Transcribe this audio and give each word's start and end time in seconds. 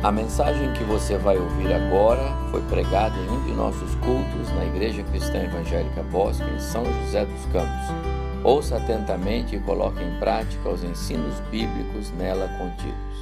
A 0.00 0.12
mensagem 0.12 0.72
que 0.74 0.84
você 0.84 1.18
vai 1.18 1.36
ouvir 1.36 1.72
agora 1.72 2.22
foi 2.52 2.62
pregada 2.62 3.18
em 3.18 3.30
um 3.30 3.44
de 3.44 3.52
nossos 3.52 3.96
cultos 3.96 4.48
na 4.54 4.64
Igreja 4.64 5.02
Cristã 5.02 5.42
Evangélica 5.42 6.04
Bosque, 6.04 6.48
em 6.48 6.60
São 6.60 6.84
José 6.84 7.26
dos 7.26 7.44
Campos. 7.46 8.44
Ouça 8.44 8.76
atentamente 8.76 9.56
e 9.56 9.60
coloque 9.60 10.00
em 10.00 10.18
prática 10.20 10.68
os 10.68 10.84
ensinos 10.84 11.40
bíblicos 11.50 12.12
nela 12.12 12.46
contidos. 12.58 13.18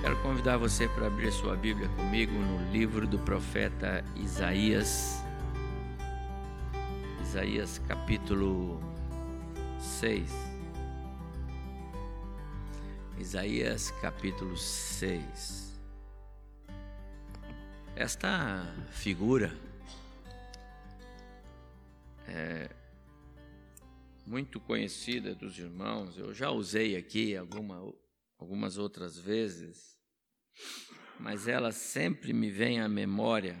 Quero 0.00 0.16
convidar 0.22 0.56
você 0.56 0.88
para 0.88 1.08
abrir 1.08 1.30
sua 1.30 1.54
Bíblia 1.54 1.90
comigo 1.90 2.32
no 2.32 2.72
livro 2.72 3.06
do 3.06 3.18
profeta 3.18 4.02
Isaías. 4.16 5.22
Isaías 7.22 7.82
capítulo 7.86 8.80
6. 9.78 10.57
Isaías 13.20 13.90
capítulo 14.00 14.56
6. 14.56 15.76
Esta 17.96 18.64
figura 18.92 19.52
é 22.28 22.70
muito 24.24 24.60
conhecida 24.60 25.34
dos 25.34 25.58
irmãos, 25.58 26.16
eu 26.16 26.32
já 26.32 26.50
usei 26.50 26.94
aqui 26.94 27.36
alguma, 27.36 27.92
algumas 28.38 28.78
outras 28.78 29.18
vezes, 29.18 29.98
mas 31.18 31.48
ela 31.48 31.72
sempre 31.72 32.32
me 32.32 32.50
vem 32.50 32.80
à 32.80 32.88
memória 32.88 33.58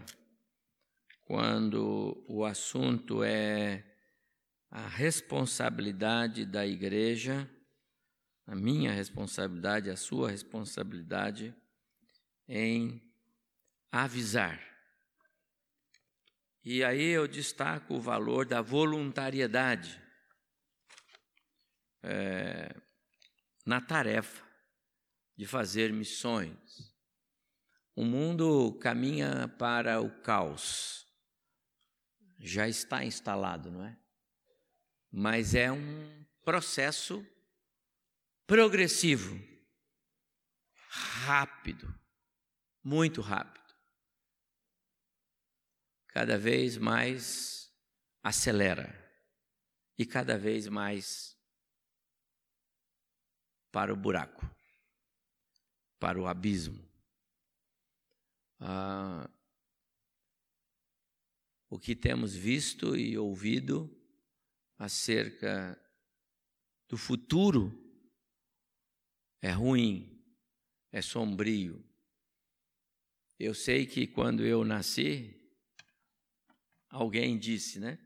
quando 1.26 2.24
o 2.28 2.44
assunto 2.44 3.24
é 3.24 3.84
a 4.70 4.86
responsabilidade 4.86 6.46
da 6.46 6.64
igreja 6.64 7.50
a 8.48 8.54
minha 8.54 8.90
responsabilidade, 8.90 9.90
a 9.90 9.96
sua 9.96 10.30
responsabilidade 10.30 11.54
em 12.48 12.98
avisar. 13.92 14.58
E 16.64 16.82
aí 16.82 17.08
eu 17.08 17.28
destaco 17.28 17.94
o 17.94 18.00
valor 18.00 18.46
da 18.46 18.62
voluntariedade 18.62 20.02
é, 22.02 22.74
na 23.66 23.82
tarefa 23.82 24.42
de 25.36 25.46
fazer 25.46 25.92
missões. 25.92 26.90
O 27.94 28.02
mundo 28.02 28.78
caminha 28.80 29.46
para 29.58 30.00
o 30.00 30.22
caos. 30.22 31.06
Já 32.38 32.66
está 32.66 33.04
instalado, 33.04 33.70
não 33.70 33.84
é? 33.84 33.98
Mas 35.12 35.54
é 35.54 35.70
um 35.70 36.24
processo 36.42 37.22
progressivo, 38.48 39.38
rápido, 40.88 41.94
muito 42.82 43.20
rápido. 43.20 43.74
Cada 46.06 46.38
vez 46.38 46.78
mais 46.78 47.70
acelera 48.22 48.88
e 49.98 50.06
cada 50.06 50.38
vez 50.38 50.66
mais 50.66 51.38
para 53.70 53.92
o 53.92 53.96
buraco, 53.96 54.50
para 55.98 56.18
o 56.18 56.26
abismo. 56.26 56.82
Ah, 58.58 59.30
o 61.68 61.78
que 61.78 61.94
temos 61.94 62.34
visto 62.34 62.96
e 62.96 63.18
ouvido 63.18 63.94
acerca 64.78 65.78
do 66.88 66.96
futuro 66.96 67.87
é 69.40 69.50
ruim, 69.50 70.22
é 70.90 71.00
sombrio. 71.00 71.84
Eu 73.38 73.54
sei 73.54 73.86
que 73.86 74.06
quando 74.06 74.44
eu 74.44 74.64
nasci, 74.64 75.34
alguém 76.90 77.38
disse, 77.38 77.78
né? 77.78 77.98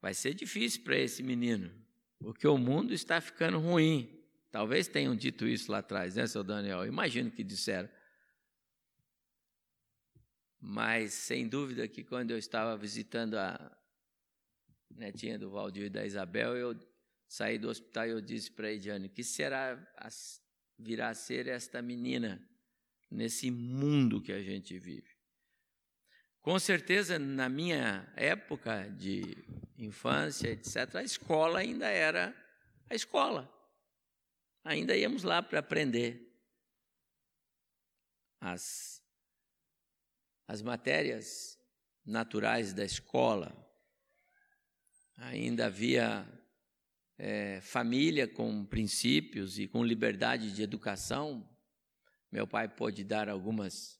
Vai 0.00 0.12
ser 0.12 0.34
difícil 0.34 0.84
para 0.84 0.96
esse 0.96 1.22
menino, 1.22 1.72
porque 2.18 2.46
o 2.46 2.58
mundo 2.58 2.92
está 2.92 3.20
ficando 3.20 3.58
ruim. 3.58 4.12
Talvez 4.50 4.88
tenham 4.88 5.16
dito 5.16 5.46
isso 5.46 5.72
lá 5.72 5.78
atrás, 5.78 6.16
né, 6.16 6.26
seu 6.26 6.44
Daniel? 6.44 6.86
Imagino 6.86 7.30
que 7.30 7.42
disseram. 7.42 7.88
Mas, 10.60 11.12
sem 11.14 11.48
dúvida, 11.48 11.86
que 11.88 12.02
quando 12.02 12.30
eu 12.30 12.38
estava 12.38 12.76
visitando 12.76 13.34
a 13.36 13.76
netinha 14.90 15.38
do 15.38 15.50
Valdir 15.50 15.86
e 15.86 15.90
da 15.90 16.04
Isabel, 16.04 16.56
eu 16.56 16.74
saí 17.28 17.58
do 17.58 17.68
hospital 17.68 18.06
e 18.06 18.10
eu 18.10 18.20
disse 18.20 18.50
para 18.50 18.68
a 18.68 18.72
Ediane, 18.72 19.08
que 19.08 19.24
será 19.24 19.76
virá 20.78 21.08
a 21.08 21.14
ser 21.14 21.48
esta 21.48 21.80
menina 21.80 22.46
nesse 23.10 23.50
mundo 23.50 24.20
que 24.20 24.32
a 24.32 24.42
gente 24.42 24.78
vive? 24.78 25.16
Com 26.40 26.58
certeza, 26.58 27.18
na 27.18 27.48
minha 27.48 28.08
época 28.14 28.88
de 28.90 29.36
infância, 29.76 30.48
etc., 30.48 30.96
a 30.96 31.02
escola 31.02 31.58
ainda 31.58 31.88
era 31.88 32.34
a 32.88 32.94
escola. 32.94 33.52
Ainda 34.62 34.96
íamos 34.96 35.22
lá 35.24 35.42
para 35.42 35.58
aprender 35.58 36.26
as, 38.40 39.02
as 40.46 40.62
matérias 40.62 41.58
naturais 42.04 42.72
da 42.72 42.84
escola. 42.84 43.52
Ainda 45.16 45.66
havia 45.66 46.24
é, 47.18 47.60
família 47.60 48.28
com 48.28 48.64
princípios 48.64 49.58
e 49.58 49.66
com 49.66 49.84
liberdade 49.84 50.52
de 50.52 50.62
educação. 50.62 51.48
Meu 52.30 52.46
pai 52.46 52.68
pôde 52.68 53.04
dar 53.04 53.28
algumas 53.28 53.98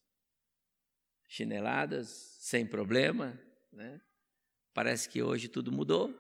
chineladas 1.29 2.09
sem 2.41 2.67
problema, 2.67 3.39
né? 3.73 4.01
Parece 4.73 5.09
que 5.09 5.23
hoje 5.23 5.49
tudo 5.49 5.73
mudou. 5.73 6.15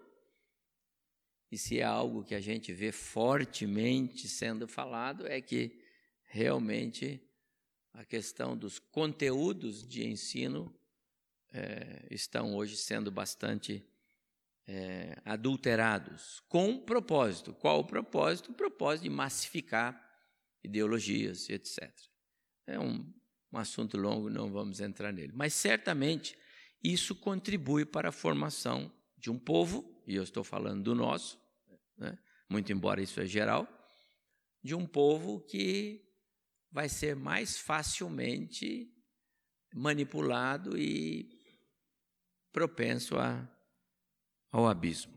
E 1.51 1.59
se 1.59 1.79
é 1.79 1.84
algo 1.84 2.25
que 2.25 2.34
a 2.34 2.41
gente 2.41 2.73
vê 2.73 2.91
fortemente 2.91 4.28
sendo 4.28 4.67
falado, 4.67 5.27
é 5.27 5.41
que 5.41 5.78
realmente 6.25 7.23
a 7.93 8.05
questão 8.05 8.57
dos 8.57 8.78
conteúdos 8.78 9.87
de 9.87 10.07
ensino 10.07 10.75
é, 11.53 12.07
estão 12.11 12.55
hoje 12.55 12.77
sendo 12.77 13.11
bastante 13.11 13.87
é, 14.66 15.16
adulterados, 15.25 16.41
com 16.49 16.78
propósito. 16.78 17.53
Qual 17.54 17.81
o 17.81 17.84
propósito? 17.84 18.50
O 18.50 18.54
propósito 18.54 19.04
de 19.04 19.10
massificar 19.10 20.03
ideologias, 20.65 21.49
etc. 21.49 21.93
É 22.66 22.78
um, 22.78 23.12
um 23.53 23.59
assunto 23.59 23.97
longo, 23.97 24.28
não 24.28 24.50
vamos 24.50 24.81
entrar 24.81 25.12
nele. 25.12 25.32
Mas 25.34 25.54
certamente 25.54 26.37
isso 26.82 27.15
contribui 27.15 27.84
para 27.84 28.09
a 28.09 28.12
formação 28.12 28.93
de 29.16 29.31
um 29.31 29.38
povo, 29.38 30.03
e 30.06 30.15
eu 30.15 30.22
estou 30.22 30.44
falando 30.44 30.83
do 30.83 30.94
nosso, 30.94 31.41
né, 31.97 32.19
muito 32.48 32.72
embora 32.72 33.00
isso 33.00 33.21
é 33.21 33.27
geral, 33.27 33.66
de 34.62 34.75
um 34.75 34.87
povo 34.87 35.41
que 35.41 36.04
vai 36.71 36.88
ser 36.88 37.16
mais 37.16 37.59
facilmente 37.59 38.93
manipulado 39.75 40.77
e 40.77 41.31
propenso 42.53 43.16
a 43.16 43.48
ao 44.51 44.67
abismo. 44.69 45.17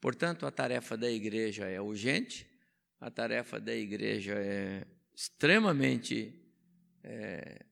Portanto, 0.00 0.46
a 0.46 0.50
tarefa 0.50 0.96
da 0.96 1.10
igreja 1.10 1.66
é 1.66 1.80
urgente, 1.80 2.46
a 3.00 3.10
tarefa 3.10 3.58
da 3.58 3.74
igreja 3.74 4.34
é 4.34 4.86
extremamente 5.14 6.38
é, 7.02 7.64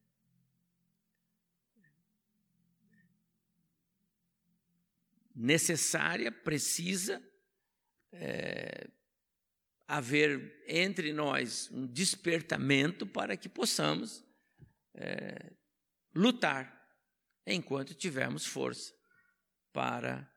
necessária, 5.35 6.33
precisa 6.33 7.23
é, 8.13 8.89
haver 9.87 10.63
entre 10.67 11.13
nós 11.13 11.71
um 11.71 11.87
despertamento 11.87 13.07
para 13.07 13.37
que 13.37 13.49
possamos 13.49 14.25
é, 14.95 15.53
lutar 16.15 16.81
enquanto 17.47 17.95
tivermos 17.95 18.47
força 18.47 19.02
para 19.73 20.31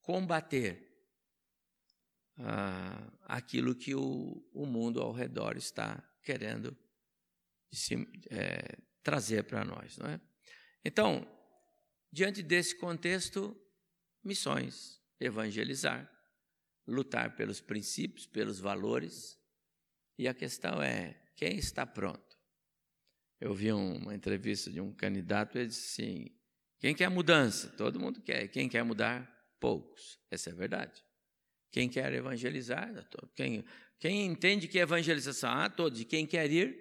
combater 0.00 0.94
ah, 2.38 3.12
aquilo 3.22 3.74
que 3.74 3.94
o, 3.94 4.44
o, 4.52 4.66
mundo 4.66 5.00
ao 5.00 5.12
redor 5.12 5.56
está 5.56 6.02
querendo 6.22 6.76
se, 7.72 7.94
é, 8.30 8.78
trazer 9.02 9.44
para 9.44 9.64
nós. 9.64 9.96
Não 9.98 10.08
é? 10.08 10.20
Então, 10.84 11.26
diante 12.12 12.42
desse 12.42 12.76
contexto, 12.76 13.56
missões, 14.22 15.00
evangelizar, 15.20 16.10
lutar 16.86 17.36
pelos 17.36 17.60
princípios, 17.60 18.26
pelos 18.26 18.58
valores, 18.58 19.38
e 20.18 20.28
a 20.28 20.34
questão 20.34 20.82
é: 20.82 21.20
quem 21.36 21.56
está 21.56 21.86
pronto? 21.86 22.36
Eu 23.40 23.54
vi 23.54 23.72
uma 23.72 24.14
entrevista 24.14 24.70
de 24.70 24.80
um 24.80 24.92
candidato, 24.92 25.58
ele 25.58 25.68
disse 25.68 26.02
assim: 26.02 26.43
quem 26.78 26.94
quer 26.94 27.08
mudança? 27.08 27.68
Todo 27.76 28.00
mundo 28.00 28.20
quer. 28.20 28.48
Quem 28.48 28.68
quer 28.68 28.84
mudar? 28.84 29.30
Poucos. 29.58 30.18
Essa 30.30 30.50
é 30.50 30.52
a 30.52 30.56
verdade. 30.56 31.02
Quem 31.70 31.88
quer 31.88 32.12
evangelizar? 32.12 32.92
Quem, 33.34 33.64
Quem 33.98 34.26
entende 34.26 34.68
que 34.68 34.78
é 34.78 34.82
evangelização? 34.82 35.50
Ah, 35.50 35.70
todos. 35.70 36.00
E 36.00 36.04
quem 36.04 36.26
quer 36.26 36.50
ir? 36.50 36.78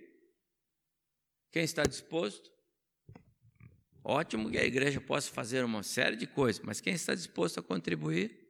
Quem 1.51 1.63
está 1.63 1.83
disposto? 1.83 2.51
Ótimo 4.03 4.51
que 4.51 4.57
a 4.57 4.65
igreja 4.65 4.99
possa 4.99 5.31
fazer 5.31 5.63
uma 5.63 5.81
série 5.81 6.17
de 6.17 6.27
coisas, 6.27 6.61
mas 6.63 6.81
quem 6.81 6.93
está 6.93 7.15
disposto 7.15 7.59
a 7.59 7.63
contribuir? 7.63 8.43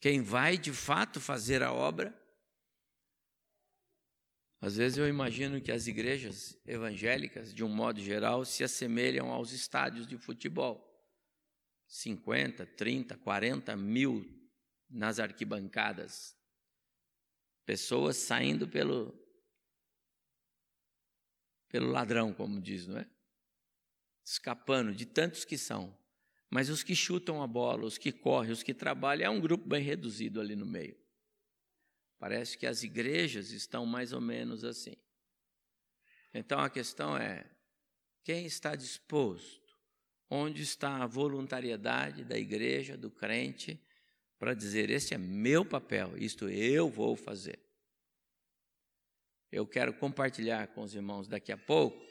Quem 0.00 0.20
vai 0.20 0.58
de 0.58 0.72
fato 0.72 1.20
fazer 1.20 1.62
a 1.62 1.72
obra? 1.72 2.12
Às 4.60 4.76
vezes 4.76 4.98
eu 4.98 5.08
imagino 5.08 5.60
que 5.60 5.70
as 5.70 5.86
igrejas 5.86 6.58
evangélicas, 6.64 7.52
de 7.52 7.62
um 7.62 7.68
modo 7.68 8.00
geral, 8.00 8.44
se 8.44 8.64
assemelham 8.64 9.30
aos 9.30 9.52
estádios 9.52 10.06
de 10.06 10.16
futebol. 10.16 10.82
50, 11.86 12.66
30, 12.66 13.16
40 13.18 13.76
mil 13.76 14.24
nas 14.88 15.18
arquibancadas. 15.18 16.36
Pessoas 17.64 18.16
saindo 18.16 18.66
pelo, 18.66 19.14
pelo 21.68 21.90
ladrão, 21.90 22.32
como 22.32 22.60
diz, 22.60 22.86
não 22.86 22.98
é? 22.98 23.10
Escapando 24.24 24.94
de 24.94 25.04
tantos 25.04 25.44
que 25.44 25.58
são. 25.58 25.96
Mas 26.50 26.70
os 26.70 26.82
que 26.82 26.94
chutam 26.94 27.42
a 27.42 27.46
bola, 27.46 27.84
os 27.84 27.98
que 27.98 28.10
correm, 28.10 28.52
os 28.52 28.62
que 28.62 28.72
trabalham, 28.72 29.26
é 29.26 29.30
um 29.30 29.40
grupo 29.40 29.68
bem 29.68 29.82
reduzido 29.82 30.40
ali 30.40 30.56
no 30.56 30.66
meio. 30.66 30.96
Parece 32.18 32.56
que 32.56 32.66
as 32.66 32.82
igrejas 32.82 33.50
estão 33.50 33.84
mais 33.84 34.12
ou 34.12 34.20
menos 34.20 34.64
assim. 34.64 34.96
Então 36.32 36.58
a 36.58 36.70
questão 36.70 37.16
é: 37.16 37.44
quem 38.24 38.46
está 38.46 38.74
disposto? 38.74 39.66
Onde 40.28 40.62
está 40.62 41.02
a 41.02 41.06
voluntariedade 41.06 42.24
da 42.24 42.36
igreja, 42.36 42.96
do 42.96 43.10
crente, 43.10 43.80
para 44.38 44.54
dizer: 44.54 44.90
este 44.90 45.14
é 45.14 45.18
meu 45.18 45.64
papel, 45.64 46.16
isto 46.16 46.48
eu 46.48 46.88
vou 46.88 47.16
fazer? 47.16 47.60
Eu 49.52 49.66
quero 49.66 49.94
compartilhar 49.94 50.66
com 50.68 50.82
os 50.82 50.94
irmãos 50.94 51.28
daqui 51.28 51.52
a 51.52 51.56
pouco 51.56 52.04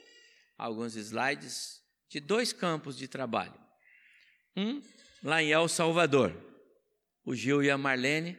alguns 0.58 0.96
slides 0.96 1.84
de 2.10 2.19
dois 2.19 2.54
campos 2.54 2.98
de 2.98 3.08
trabalho. 3.08 3.60
Um, 4.56 4.81
lá 5.22 5.44
em 5.44 5.51
El 5.51 5.68
Salvador. 5.68 6.34
O 7.25 7.36
Gil 7.36 7.63
e 7.63 7.69
a 7.69 7.78
Marlene 7.78 8.38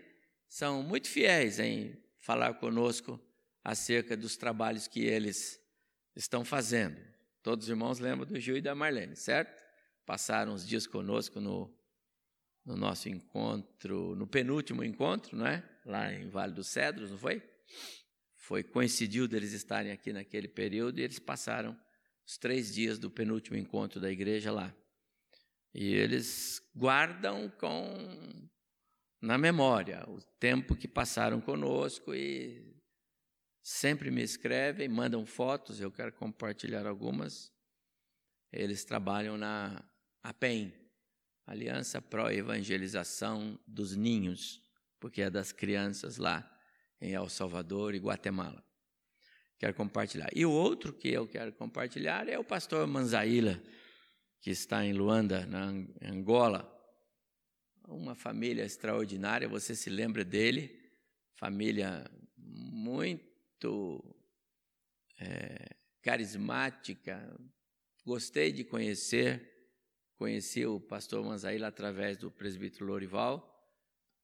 são 0.56 0.82
muito 0.82 1.06
fiéis 1.06 1.58
em 1.58 1.94
falar 2.16 2.54
conosco 2.54 3.20
acerca 3.62 4.16
dos 4.16 4.38
trabalhos 4.38 4.88
que 4.88 5.00
eles 5.00 5.60
estão 6.16 6.46
fazendo. 6.46 6.98
Todos 7.42 7.66
os 7.66 7.68
irmãos 7.68 7.98
lembram 7.98 8.26
do 8.26 8.40
Gil 8.40 8.56
e 8.56 8.62
da 8.62 8.74
Marlene, 8.74 9.14
certo? 9.16 9.62
Passaram 10.06 10.54
uns 10.54 10.66
dias 10.66 10.86
conosco 10.86 11.42
no, 11.42 11.70
no 12.64 12.74
nosso 12.74 13.06
encontro, 13.06 14.16
no 14.16 14.26
penúltimo 14.26 14.82
encontro, 14.82 15.36
não 15.36 15.46
é? 15.46 15.62
Lá 15.84 16.10
em 16.10 16.30
Vale 16.30 16.54
dos 16.54 16.68
Cedros, 16.68 17.10
não 17.10 17.18
foi? 17.18 17.42
Foi 18.34 18.62
coincidiu 18.62 19.28
deles 19.28 19.52
estarem 19.52 19.92
aqui 19.92 20.10
naquele 20.10 20.48
período 20.48 20.98
e 20.98 21.02
eles 21.02 21.18
passaram 21.18 21.78
os 22.26 22.38
três 22.38 22.74
dias 22.74 22.98
do 22.98 23.10
penúltimo 23.10 23.58
encontro 23.58 24.00
da 24.00 24.10
igreja 24.10 24.50
lá. 24.50 24.74
E 25.74 25.92
eles 25.92 26.62
guardam 26.74 27.50
com 27.60 28.48
na 29.20 29.38
memória 29.38 30.04
o 30.08 30.20
tempo 30.38 30.76
que 30.76 30.86
passaram 30.86 31.40
conosco 31.40 32.14
e 32.14 32.74
sempre 33.62 34.10
me 34.10 34.22
escrevem, 34.22 34.88
mandam 34.88 35.24
fotos, 35.26 35.80
eu 35.80 35.90
quero 35.90 36.12
compartilhar 36.12 36.86
algumas. 36.86 37.52
Eles 38.52 38.84
trabalham 38.84 39.36
na 39.36 39.84
APEM, 40.22 40.72
Aliança 41.46 42.00
Pro 42.00 42.30
Evangelização 42.30 43.58
dos 43.66 43.96
Ninhos, 43.96 44.62
porque 45.00 45.22
é 45.22 45.30
das 45.30 45.52
crianças 45.52 46.16
lá 46.16 46.48
em 47.00 47.12
El 47.12 47.28
Salvador 47.28 47.94
e 47.94 47.98
Guatemala. 47.98 48.64
Quero 49.58 49.74
compartilhar. 49.74 50.28
E 50.34 50.44
o 50.44 50.50
outro 50.50 50.92
que 50.92 51.08
eu 51.08 51.26
quero 51.26 51.52
compartilhar 51.52 52.28
é 52.28 52.38
o 52.38 52.44
pastor 52.44 52.86
Manzaíla, 52.86 53.62
que 54.40 54.50
está 54.50 54.84
em 54.84 54.92
Luanda, 54.92 55.46
na 55.46 55.72
Angola 56.02 56.75
uma 57.86 58.14
família 58.14 58.64
extraordinária, 58.64 59.48
você 59.48 59.74
se 59.74 59.88
lembra 59.88 60.24
dele, 60.24 60.90
família 61.34 62.04
muito 62.36 64.02
é, 65.18 65.76
carismática. 66.02 67.38
Gostei 68.04 68.52
de 68.52 68.64
conhecer, 68.64 69.70
conheci 70.16 70.66
o 70.66 70.80
pastor 70.80 71.24
Manzaíla 71.24 71.68
através 71.68 72.16
do 72.16 72.30
presbítero 72.30 72.86
Lorival, 72.86 73.52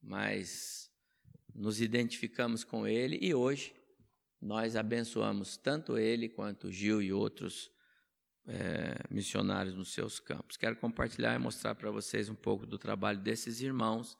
mas 0.00 0.90
nos 1.54 1.80
identificamos 1.80 2.64
com 2.64 2.86
ele 2.86 3.18
e 3.20 3.34
hoje 3.34 3.74
nós 4.40 4.74
abençoamos 4.74 5.56
tanto 5.56 5.96
ele 5.96 6.28
quanto 6.28 6.72
Gil 6.72 7.00
e 7.00 7.12
outros 7.12 7.70
é, 8.46 8.96
missionários 9.10 9.74
nos 9.74 9.92
seus 9.92 10.18
campos. 10.18 10.56
Quero 10.56 10.76
compartilhar 10.76 11.34
e 11.34 11.38
mostrar 11.38 11.74
para 11.74 11.90
vocês 11.90 12.28
um 12.28 12.34
pouco 12.34 12.66
do 12.66 12.78
trabalho 12.78 13.18
desses 13.18 13.60
irmãos, 13.60 14.16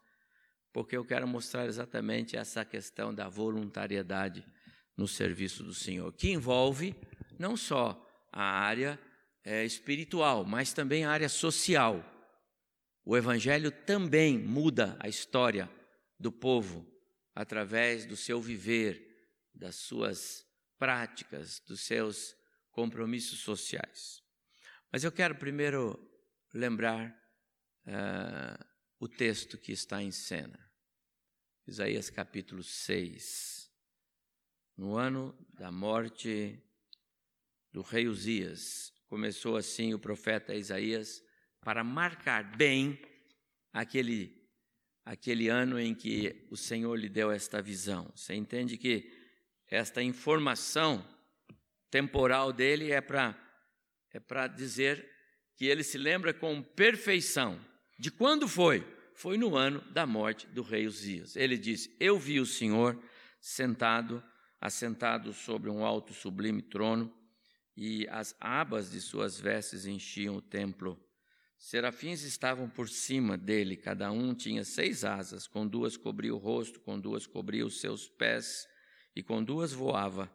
porque 0.73 0.97
eu 0.97 1.05
quero 1.05 1.27
mostrar 1.27 1.67
exatamente 1.67 2.37
essa 2.37 2.65
questão 2.65 3.15
da 3.15 3.29
voluntariedade 3.29 4.45
no 4.97 5.09
serviço 5.09 5.63
do 5.63 5.75
Senhor, 5.75 6.13
que 6.13 6.31
envolve 6.31 6.95
não 7.39 7.57
só 7.57 8.09
a 8.31 8.43
área 8.43 8.99
é, 9.45 9.65
espiritual, 9.65 10.45
mas 10.45 10.73
também 10.73 11.05
a 11.05 11.11
área 11.11 11.29
social. 11.29 12.05
O 13.05 13.17
Evangelho 13.17 13.71
também 13.71 14.39
muda 14.39 14.97
a 15.01 15.09
história 15.09 15.69
do 16.19 16.31
povo 16.31 16.87
através 17.35 18.07
do 18.07 18.17
seu 18.17 18.41
viver, 18.41 19.09
das 19.55 19.75
suas 19.75 20.47
práticas, 20.79 21.61
dos 21.67 21.81
seus 21.81 22.37
compromissos 22.73 23.41
sociais. 23.41 24.23
Mas 24.91 25.05
eu 25.05 25.13
quero 25.13 25.35
primeiro 25.37 25.99
lembrar 26.53 27.09
uh, 27.87 28.65
o 28.99 29.09
texto 29.09 29.57
que 29.57 29.73
está 29.73 30.03
em 30.03 30.11
cena. 30.11 30.59
Isaías 31.67 32.11
capítulo 32.11 32.63
6. 32.63 33.71
No 34.77 34.97
ano 34.97 35.37
da 35.55 35.71
morte 35.71 36.61
do 37.71 37.83
rei 37.83 38.09
Uzias, 38.09 38.93
começou 39.07 39.57
assim 39.57 39.95
o 39.95 39.99
profeta 39.99 40.55
Isaías 40.55 41.23
para 41.61 41.85
marcar 41.85 42.57
bem 42.57 43.01
aquele 43.73 44.43
aquele 45.05 45.49
ano 45.49 45.81
em 45.81 45.95
que 45.95 46.47
o 46.51 46.57
Senhor 46.57 46.95
lhe 46.95 47.09
deu 47.09 47.31
esta 47.31 47.61
visão. 47.61 48.11
Você 48.15 48.35
entende 48.35 48.79
que 48.79 49.11
esta 49.67 50.03
informação 50.03 51.05
temporal 51.93 52.55
dele 52.55 52.91
é 52.91 53.03
para 53.03 53.39
é 54.15 54.19
para 54.19 54.47
dizer 54.47 55.09
que 55.57 55.67
ele 55.67 55.85
se 55.85 55.97
lembra 55.97 56.35
com 56.35 56.63
perfeição 56.63 57.61
de 57.99 58.11
quando 58.11 58.49
foi? 58.49 58.85
Foi 59.15 59.37
no 59.37 59.55
ano 59.55 59.81
da 59.93 60.07
morte 60.07 60.47
do 60.49 60.63
rei 60.63 60.87
Uzias. 60.87 61.37
Ele 61.37 61.57
diz: 61.57 61.95
Eu 62.01 62.19
vi 62.19 62.41
o 62.41 62.47
Senhor 62.47 63.01
sentado, 63.41 64.23
assentado 64.61 65.33
sobre 65.33 65.71
um 65.71 65.85
alto 65.85 66.13
sublime 66.13 66.63
trono, 66.63 67.15
e 67.77 68.09
as 68.09 68.35
abas 68.41 68.91
de 68.91 69.01
suas 69.01 69.39
vestes 69.39 69.87
enchiam 69.87 70.37
o 70.37 70.43
templo. 70.43 70.99
Serafins 71.59 72.23
estavam 72.23 72.69
por 72.69 72.89
cima 72.89 73.37
dele, 73.37 73.77
cada 73.77 74.11
um 74.11 74.35
tinha 74.35 74.65
seis 74.65 75.05
asas, 75.05 75.47
com 75.47 75.67
duas 75.67 75.97
cobria 75.97 76.35
o 76.35 76.39
rosto, 76.39 76.81
com 76.81 76.99
duas 76.99 77.27
cobria 77.27 77.65
os 77.65 77.81
seus 77.81 78.09
pés, 78.09 78.67
e 79.15 79.23
com 79.23 79.45
duas 79.45 79.73
voava 79.73 80.31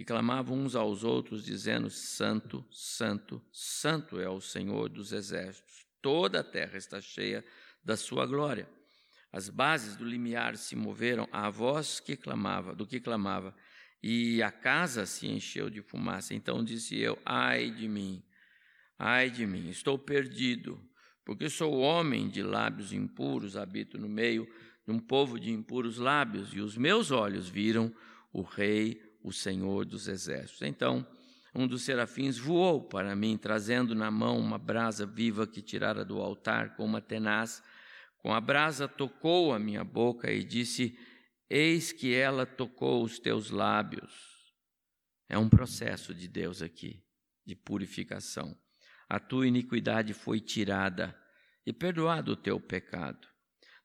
e 0.00 0.04
clamavam 0.04 0.56
uns 0.56 0.74
aos 0.74 1.04
outros, 1.04 1.44
dizendo: 1.44 1.90
Santo, 1.90 2.64
Santo, 2.70 3.38
Santo 3.52 4.18
é 4.18 4.30
o 4.30 4.40
Senhor 4.40 4.88
dos 4.88 5.12
exércitos. 5.12 5.86
Toda 6.00 6.40
a 6.40 6.42
terra 6.42 6.78
está 6.78 7.02
cheia 7.02 7.44
da 7.84 7.98
sua 7.98 8.24
glória. 8.24 8.66
As 9.30 9.50
bases 9.50 9.96
do 9.96 10.04
limiar 10.06 10.56
se 10.56 10.74
moveram 10.74 11.28
à 11.30 11.50
voz 11.50 12.00
que 12.00 12.16
clamava, 12.16 12.74
do 12.74 12.86
que 12.86 12.98
clamava, 12.98 13.54
e 14.02 14.42
a 14.42 14.50
casa 14.50 15.04
se 15.04 15.26
encheu 15.26 15.68
de 15.68 15.82
fumaça. 15.82 16.32
Então 16.32 16.64
disse 16.64 16.98
eu: 16.98 17.18
Ai 17.22 17.70
de 17.70 17.86
mim, 17.86 18.24
ai 18.98 19.28
de 19.28 19.46
mim, 19.46 19.68
estou 19.68 19.98
perdido, 19.98 20.82
porque 21.26 21.50
sou 21.50 21.78
homem 21.78 22.26
de 22.26 22.42
lábios 22.42 22.94
impuros, 22.94 23.54
habito 23.54 23.98
no 23.98 24.08
meio 24.08 24.48
de 24.86 24.92
um 24.94 24.98
povo 24.98 25.38
de 25.38 25.50
impuros 25.50 25.98
lábios, 25.98 26.54
e 26.54 26.60
os 26.60 26.74
meus 26.74 27.10
olhos 27.10 27.50
viram 27.50 27.94
o 28.32 28.40
Rei 28.40 29.09
o 29.22 29.32
Senhor 29.32 29.84
dos 29.84 30.08
Exércitos. 30.08 30.62
Então, 30.62 31.06
um 31.54 31.66
dos 31.66 31.82
serafins 31.82 32.38
voou 32.38 32.82
para 32.82 33.14
mim, 33.16 33.36
trazendo 33.36 33.94
na 33.94 34.10
mão 34.10 34.38
uma 34.38 34.58
brasa 34.58 35.04
viva 35.04 35.46
que 35.46 35.60
tirara 35.60 36.04
do 36.04 36.20
altar 36.20 36.76
com 36.76 36.84
uma 36.84 37.00
tenaz. 37.00 37.62
Com 38.18 38.32
a 38.32 38.40
brasa 38.40 38.86
tocou 38.86 39.52
a 39.52 39.58
minha 39.58 39.82
boca 39.82 40.30
e 40.30 40.44
disse: 40.44 40.96
Eis 41.48 41.92
que 41.92 42.14
ela 42.14 42.46
tocou 42.46 43.02
os 43.02 43.18
teus 43.18 43.50
lábios. 43.50 44.12
É 45.28 45.38
um 45.38 45.48
processo 45.48 46.14
de 46.14 46.28
Deus 46.28 46.62
aqui, 46.62 47.02
de 47.44 47.56
purificação. 47.56 48.56
A 49.08 49.18
tua 49.18 49.46
iniquidade 49.46 50.14
foi 50.14 50.40
tirada 50.40 51.16
e 51.66 51.72
perdoado 51.72 52.32
o 52.32 52.36
teu 52.36 52.60
pecado. 52.60 53.26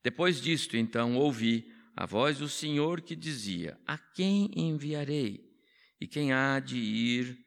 Depois 0.03 0.39
disto, 0.39 0.77
então, 0.77 1.15
ouvi 1.15 1.74
a 1.95 2.05
voz 2.05 2.39
do 2.39 2.49
Senhor 2.49 3.01
que 3.01 3.15
dizia: 3.15 3.79
A 3.87 3.97
quem 3.97 4.51
enviarei? 4.55 5.45
E 5.99 6.07
quem 6.07 6.33
há 6.33 6.59
de 6.59 6.77
ir 6.77 7.37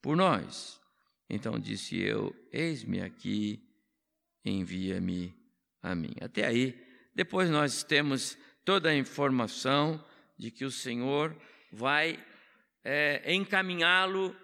por 0.00 0.16
nós? 0.16 0.80
Então 1.28 1.58
disse 1.58 2.00
eu: 2.00 2.34
Eis-me 2.50 3.02
aqui, 3.02 3.62
envia-me 4.44 5.34
a 5.82 5.94
mim. 5.94 6.14
Até 6.20 6.46
aí, 6.46 6.74
depois 7.14 7.50
nós 7.50 7.82
temos 7.82 8.38
toda 8.64 8.88
a 8.88 8.96
informação 8.96 10.02
de 10.38 10.50
que 10.50 10.64
o 10.64 10.70
Senhor 10.70 11.36
vai 11.70 12.18
é, 12.82 13.34
encaminhá-lo, 13.34 14.34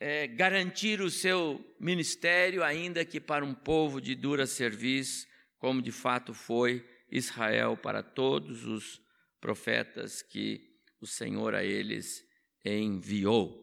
é, 0.00 0.26
garantir 0.26 1.02
o 1.02 1.10
seu 1.10 1.62
ministério, 1.78 2.64
ainda 2.64 3.04
que 3.04 3.20
para 3.20 3.44
um 3.44 3.54
povo 3.54 4.00
de 4.00 4.14
dura 4.14 4.46
serviço, 4.46 5.26
como 5.58 5.82
de 5.82 5.92
fato 5.92 6.32
foi 6.32 6.84
Israel 7.14 7.76
para 7.76 8.02
todos 8.02 8.66
os 8.66 9.00
profetas 9.40 10.20
que 10.20 10.80
o 11.00 11.06
Senhor 11.06 11.54
a 11.54 11.62
eles 11.62 12.26
enviou. 12.64 13.62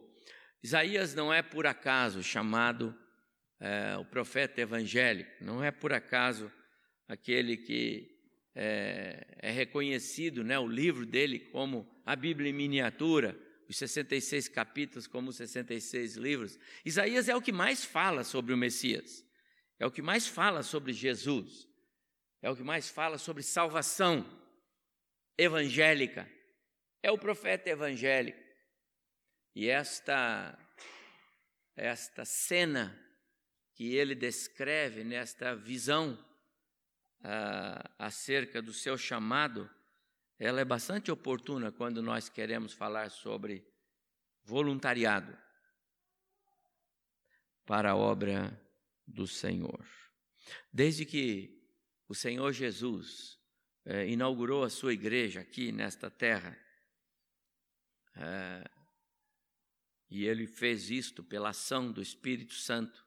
Isaías 0.62 1.14
não 1.14 1.32
é 1.32 1.42
por 1.42 1.66
acaso 1.66 2.22
chamado 2.22 2.96
é, 3.60 3.96
o 3.98 4.06
profeta 4.06 4.62
evangélico, 4.62 5.44
não 5.44 5.62
é 5.62 5.70
por 5.70 5.92
acaso 5.92 6.50
aquele 7.06 7.58
que 7.58 8.10
é, 8.54 9.36
é, 9.40 9.50
reconhecido, 9.50 10.42
né, 10.42 10.58
o 10.58 10.66
livro 10.66 11.04
dele 11.04 11.38
como 11.38 11.86
a 12.06 12.16
Bíblia 12.16 12.48
em 12.48 12.54
miniatura, 12.54 13.38
os 13.68 13.76
66 13.76 14.48
capítulos 14.48 15.06
como 15.06 15.28
os 15.28 15.36
66 15.36 16.16
livros. 16.16 16.58
Isaías 16.84 17.28
é 17.28 17.36
o 17.36 17.42
que 17.42 17.52
mais 17.52 17.84
fala 17.84 18.24
sobre 18.24 18.54
o 18.54 18.56
Messias, 18.56 19.22
é 19.78 19.86
o 19.86 19.90
que 19.90 20.00
mais 20.00 20.26
fala 20.26 20.62
sobre 20.62 20.92
Jesus 20.92 21.71
é 22.42 22.50
o 22.50 22.56
que 22.56 22.64
mais 22.64 22.90
fala 22.90 23.16
sobre 23.16 23.42
salvação 23.42 24.26
evangélica. 25.38 26.28
É 27.00 27.10
o 27.10 27.16
profeta 27.16 27.70
evangélico. 27.70 28.42
E 29.54 29.68
esta 29.68 30.58
esta 31.74 32.24
cena 32.24 32.98
que 33.74 33.94
ele 33.94 34.14
descreve 34.14 35.04
nesta 35.04 35.54
visão 35.54 36.12
uh, 37.20 37.94
acerca 37.98 38.60
do 38.60 38.74
seu 38.74 38.98
chamado, 38.98 39.70
ela 40.38 40.60
é 40.60 40.64
bastante 40.64 41.10
oportuna 41.10 41.72
quando 41.72 42.02
nós 42.02 42.28
queremos 42.28 42.74
falar 42.74 43.10
sobre 43.10 43.66
voluntariado 44.44 45.36
para 47.64 47.92
a 47.92 47.96
obra 47.96 48.60
do 49.06 49.26
Senhor. 49.26 49.86
Desde 50.70 51.06
que 51.06 51.61
o 52.12 52.14
Senhor 52.14 52.52
Jesus 52.52 53.40
é, 53.86 54.06
inaugurou 54.06 54.64
a 54.64 54.68
sua 54.68 54.92
igreja 54.92 55.40
aqui 55.40 55.72
nesta 55.72 56.10
terra. 56.10 56.54
É, 58.14 58.70
e 60.10 60.26
ele 60.26 60.46
fez 60.46 60.90
isto 60.90 61.24
pela 61.24 61.48
ação 61.48 61.90
do 61.90 62.02
Espírito 62.02 62.52
Santo 62.52 63.02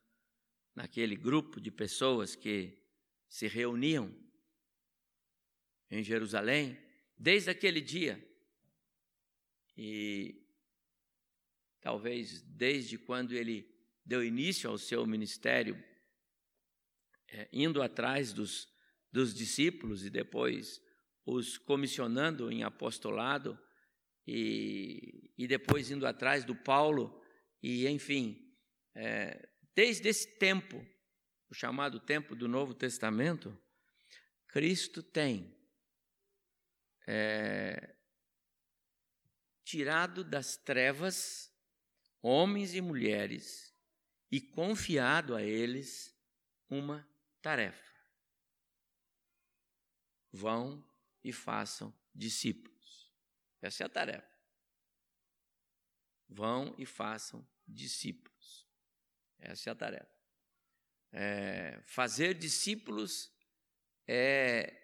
naquele 0.74 1.16
grupo 1.16 1.62
de 1.62 1.70
pessoas 1.70 2.36
que 2.36 2.82
se 3.30 3.48
reuniam 3.48 4.12
em 5.92 6.02
Jerusalém, 6.02 6.76
desde 7.16 7.52
aquele 7.52 7.82
dia. 7.82 8.18
E 9.78 10.44
talvez 11.80 12.42
desde 12.42 12.98
quando 12.98 13.34
ele 13.34 13.72
deu 14.04 14.24
início 14.24 14.68
ao 14.68 14.80
seu 14.80 15.06
ministério, 15.06 15.78
é, 17.28 17.48
indo 17.54 17.84
atrás 17.84 18.34
dos 18.34 18.74
dos 19.16 19.34
discípulos 19.34 20.06
e 20.06 20.10
depois 20.10 20.82
os 21.26 21.58
comissionando 21.58 22.52
em 22.52 22.64
apostolado 22.64 23.58
e, 24.28 25.32
e 25.38 25.48
depois 25.48 25.90
indo 25.90 26.06
atrás 26.06 26.44
do 26.44 26.54
Paulo 26.54 27.24
e 27.64 27.88
enfim 27.88 28.54
é, 28.94 29.48
desde 29.74 30.10
esse 30.10 30.38
tempo 30.38 30.86
o 31.50 31.54
chamado 31.54 31.98
tempo 31.98 32.36
do 32.36 32.46
Novo 32.46 32.74
Testamento 32.74 33.58
Cristo 34.50 35.02
tem 35.02 35.58
é, 37.08 37.96
tirado 39.64 40.26
das 40.26 40.58
trevas 40.58 41.50
homens 42.22 42.76
e 42.76 42.82
mulheres 42.82 43.74
e 44.30 44.42
confiado 44.42 45.34
a 45.34 45.42
eles 45.42 46.14
uma 46.70 47.08
tarefa 47.42 47.95
vão 50.36 50.86
e 51.24 51.32
façam 51.32 51.98
discípulos. 52.13 53.12
Essa 53.62 53.84
é 53.84 53.86
a 53.86 53.89
tarefa. 53.89 54.36
Vão 56.27 56.75
e 56.77 56.86
façam 56.86 57.48
discípulos. 57.65 58.68
Essa 59.39 59.70
é 59.70 59.72
a 59.72 59.75
tarefa. 59.75 60.15
É, 61.12 61.82
fazer 61.86 62.34
discípulos 62.34 63.34
é 64.08 64.82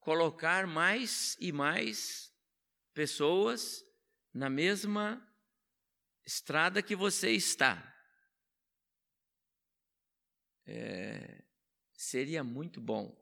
colocar 0.00 0.66
mais 0.66 1.36
e 1.38 1.52
mais 1.52 2.32
pessoas 2.94 3.84
na 4.32 4.48
mesma 4.48 5.22
estrada 6.24 6.82
que 6.82 6.96
você 6.96 7.30
está. 7.32 7.90
É, 10.66 11.43
Seria 12.04 12.44
muito 12.44 12.82
bom 12.82 13.18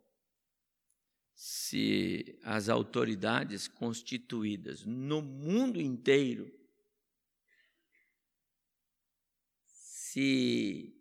se 1.36 2.36
as 2.42 2.68
autoridades 2.68 3.68
constituídas 3.68 4.84
no 4.84 5.22
mundo 5.22 5.80
inteiro 5.80 6.52
se 9.64 11.00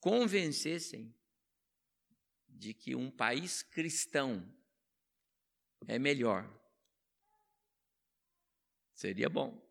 convencessem 0.00 1.14
de 2.48 2.74
que 2.74 2.96
um 2.96 3.12
país 3.12 3.62
cristão 3.62 4.52
é 5.86 6.00
melhor. 6.00 6.52
Seria 8.92 9.30
bom. 9.30 9.64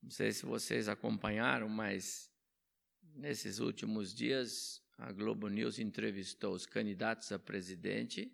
Não 0.00 0.10
sei 0.10 0.30
se 0.30 0.46
vocês 0.46 0.88
acompanharam, 0.88 1.68
mas 1.68 2.32
nesses 3.02 3.58
últimos 3.58 4.14
dias 4.14 4.83
a 4.96 5.12
Globo 5.12 5.48
News 5.48 5.78
entrevistou 5.78 6.54
os 6.54 6.66
candidatos 6.66 7.32
a 7.32 7.38
presidente 7.38 8.32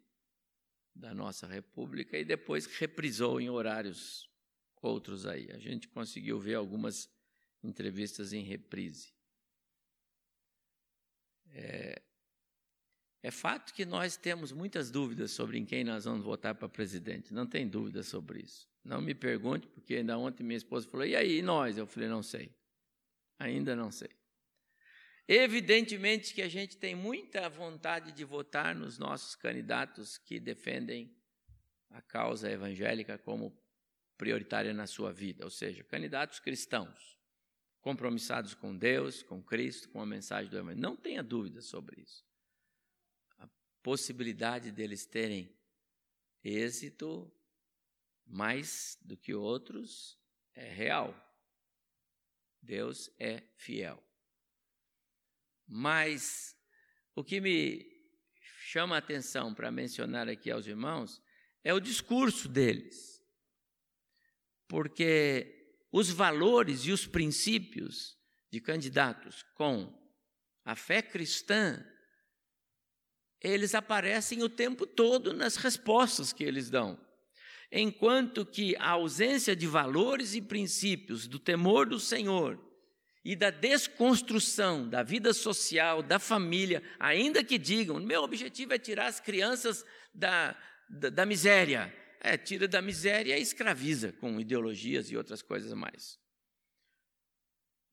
da 0.94 1.14
nossa 1.14 1.46
República 1.46 2.18
e 2.18 2.24
depois 2.24 2.66
reprisou 2.66 3.40
em 3.40 3.48
horários 3.48 4.28
outros 4.82 5.26
aí. 5.26 5.50
A 5.52 5.58
gente 5.58 5.88
conseguiu 5.88 6.38
ver 6.38 6.54
algumas 6.54 7.10
entrevistas 7.62 8.32
em 8.32 8.42
reprise. 8.42 9.12
É, 11.52 12.02
é 13.22 13.30
fato 13.30 13.74
que 13.74 13.84
nós 13.84 14.16
temos 14.16 14.52
muitas 14.52 14.90
dúvidas 14.90 15.30
sobre 15.32 15.58
em 15.58 15.64
quem 15.64 15.84
nós 15.84 16.04
vamos 16.04 16.24
votar 16.24 16.54
para 16.54 16.68
presidente. 16.68 17.34
Não 17.34 17.46
tem 17.46 17.68
dúvida 17.68 18.02
sobre 18.02 18.40
isso. 18.40 18.68
Não 18.84 19.00
me 19.00 19.14
pergunte, 19.14 19.66
porque 19.66 19.96
ainda 19.96 20.16
ontem 20.16 20.42
minha 20.42 20.56
esposa 20.56 20.88
falou: 20.88 21.06
e 21.06 21.14
aí, 21.14 21.42
nós? 21.42 21.76
Eu 21.76 21.86
falei: 21.86 22.08
não 22.08 22.22
sei. 22.22 22.54
Ainda 23.38 23.76
não 23.76 23.90
sei. 23.90 24.10
Evidentemente 25.26 26.34
que 26.34 26.42
a 26.42 26.48
gente 26.48 26.76
tem 26.76 26.94
muita 26.94 27.48
vontade 27.48 28.12
de 28.12 28.24
votar 28.24 28.74
nos 28.74 28.98
nossos 28.98 29.34
candidatos 29.36 30.18
que 30.18 30.40
defendem 30.40 31.14
a 31.90 32.02
causa 32.02 32.50
evangélica 32.50 33.18
como 33.18 33.56
prioritária 34.16 34.74
na 34.74 34.86
sua 34.86 35.12
vida, 35.12 35.44
ou 35.44 35.50
seja, 35.50 35.82
candidatos 35.84 36.40
cristãos, 36.40 37.18
compromissados 37.80 38.54
com 38.54 38.76
Deus, 38.76 39.22
com 39.22 39.42
Cristo, 39.42 39.88
com 39.88 40.00
a 40.00 40.06
mensagem 40.06 40.50
do 40.50 40.58
Evangelho. 40.58 40.80
Não 40.80 40.96
tenha 40.96 41.22
dúvida 41.22 41.62
sobre 41.62 42.02
isso. 42.02 42.24
A 43.38 43.48
possibilidade 43.82 44.70
deles 44.70 45.06
terem 45.06 45.56
êxito 46.44 47.32
mais 48.26 48.98
do 49.02 49.16
que 49.16 49.34
outros 49.34 50.18
é 50.54 50.68
real. 50.68 51.14
Deus 52.62 53.10
é 53.18 53.42
fiel. 53.56 54.02
Mas 55.72 56.56
o 57.14 57.22
que 57.22 57.40
me 57.40 57.86
chama 58.66 58.96
a 58.96 58.98
atenção 58.98 59.54
para 59.54 59.70
mencionar 59.70 60.28
aqui 60.28 60.50
aos 60.50 60.66
irmãos 60.66 61.22
é 61.62 61.72
o 61.72 61.78
discurso 61.78 62.48
deles. 62.48 63.22
Porque 64.66 65.78
os 65.92 66.10
valores 66.10 66.80
e 66.86 66.90
os 66.90 67.06
princípios 67.06 68.18
de 68.50 68.60
candidatos 68.60 69.44
com 69.54 69.96
a 70.64 70.74
fé 70.74 71.00
cristã, 71.00 71.84
eles 73.40 73.72
aparecem 73.72 74.42
o 74.42 74.48
tempo 74.48 74.84
todo 74.88 75.32
nas 75.32 75.54
respostas 75.54 76.32
que 76.32 76.42
eles 76.42 76.68
dão. 76.68 77.00
Enquanto 77.70 78.44
que 78.44 78.74
a 78.76 78.90
ausência 78.90 79.54
de 79.54 79.68
valores 79.68 80.34
e 80.34 80.42
princípios 80.42 81.28
do 81.28 81.38
temor 81.38 81.88
do 81.88 82.00
Senhor 82.00 82.69
e 83.24 83.36
da 83.36 83.50
desconstrução 83.50 84.88
da 84.88 85.02
vida 85.02 85.32
social, 85.32 86.02
da 86.02 86.18
família, 86.18 86.82
ainda 86.98 87.44
que 87.44 87.58
digam: 87.58 88.00
meu 88.00 88.22
objetivo 88.22 88.72
é 88.72 88.78
tirar 88.78 89.06
as 89.06 89.20
crianças 89.20 89.84
da, 90.14 90.56
da, 90.88 91.10
da 91.10 91.26
miséria. 91.26 91.94
É, 92.22 92.36
tira 92.36 92.68
da 92.68 92.82
miséria 92.82 93.38
e 93.38 93.40
escraviza 93.40 94.12
com 94.12 94.38
ideologias 94.38 95.10
e 95.10 95.16
outras 95.16 95.40
coisas 95.40 95.72
mais. 95.72 96.18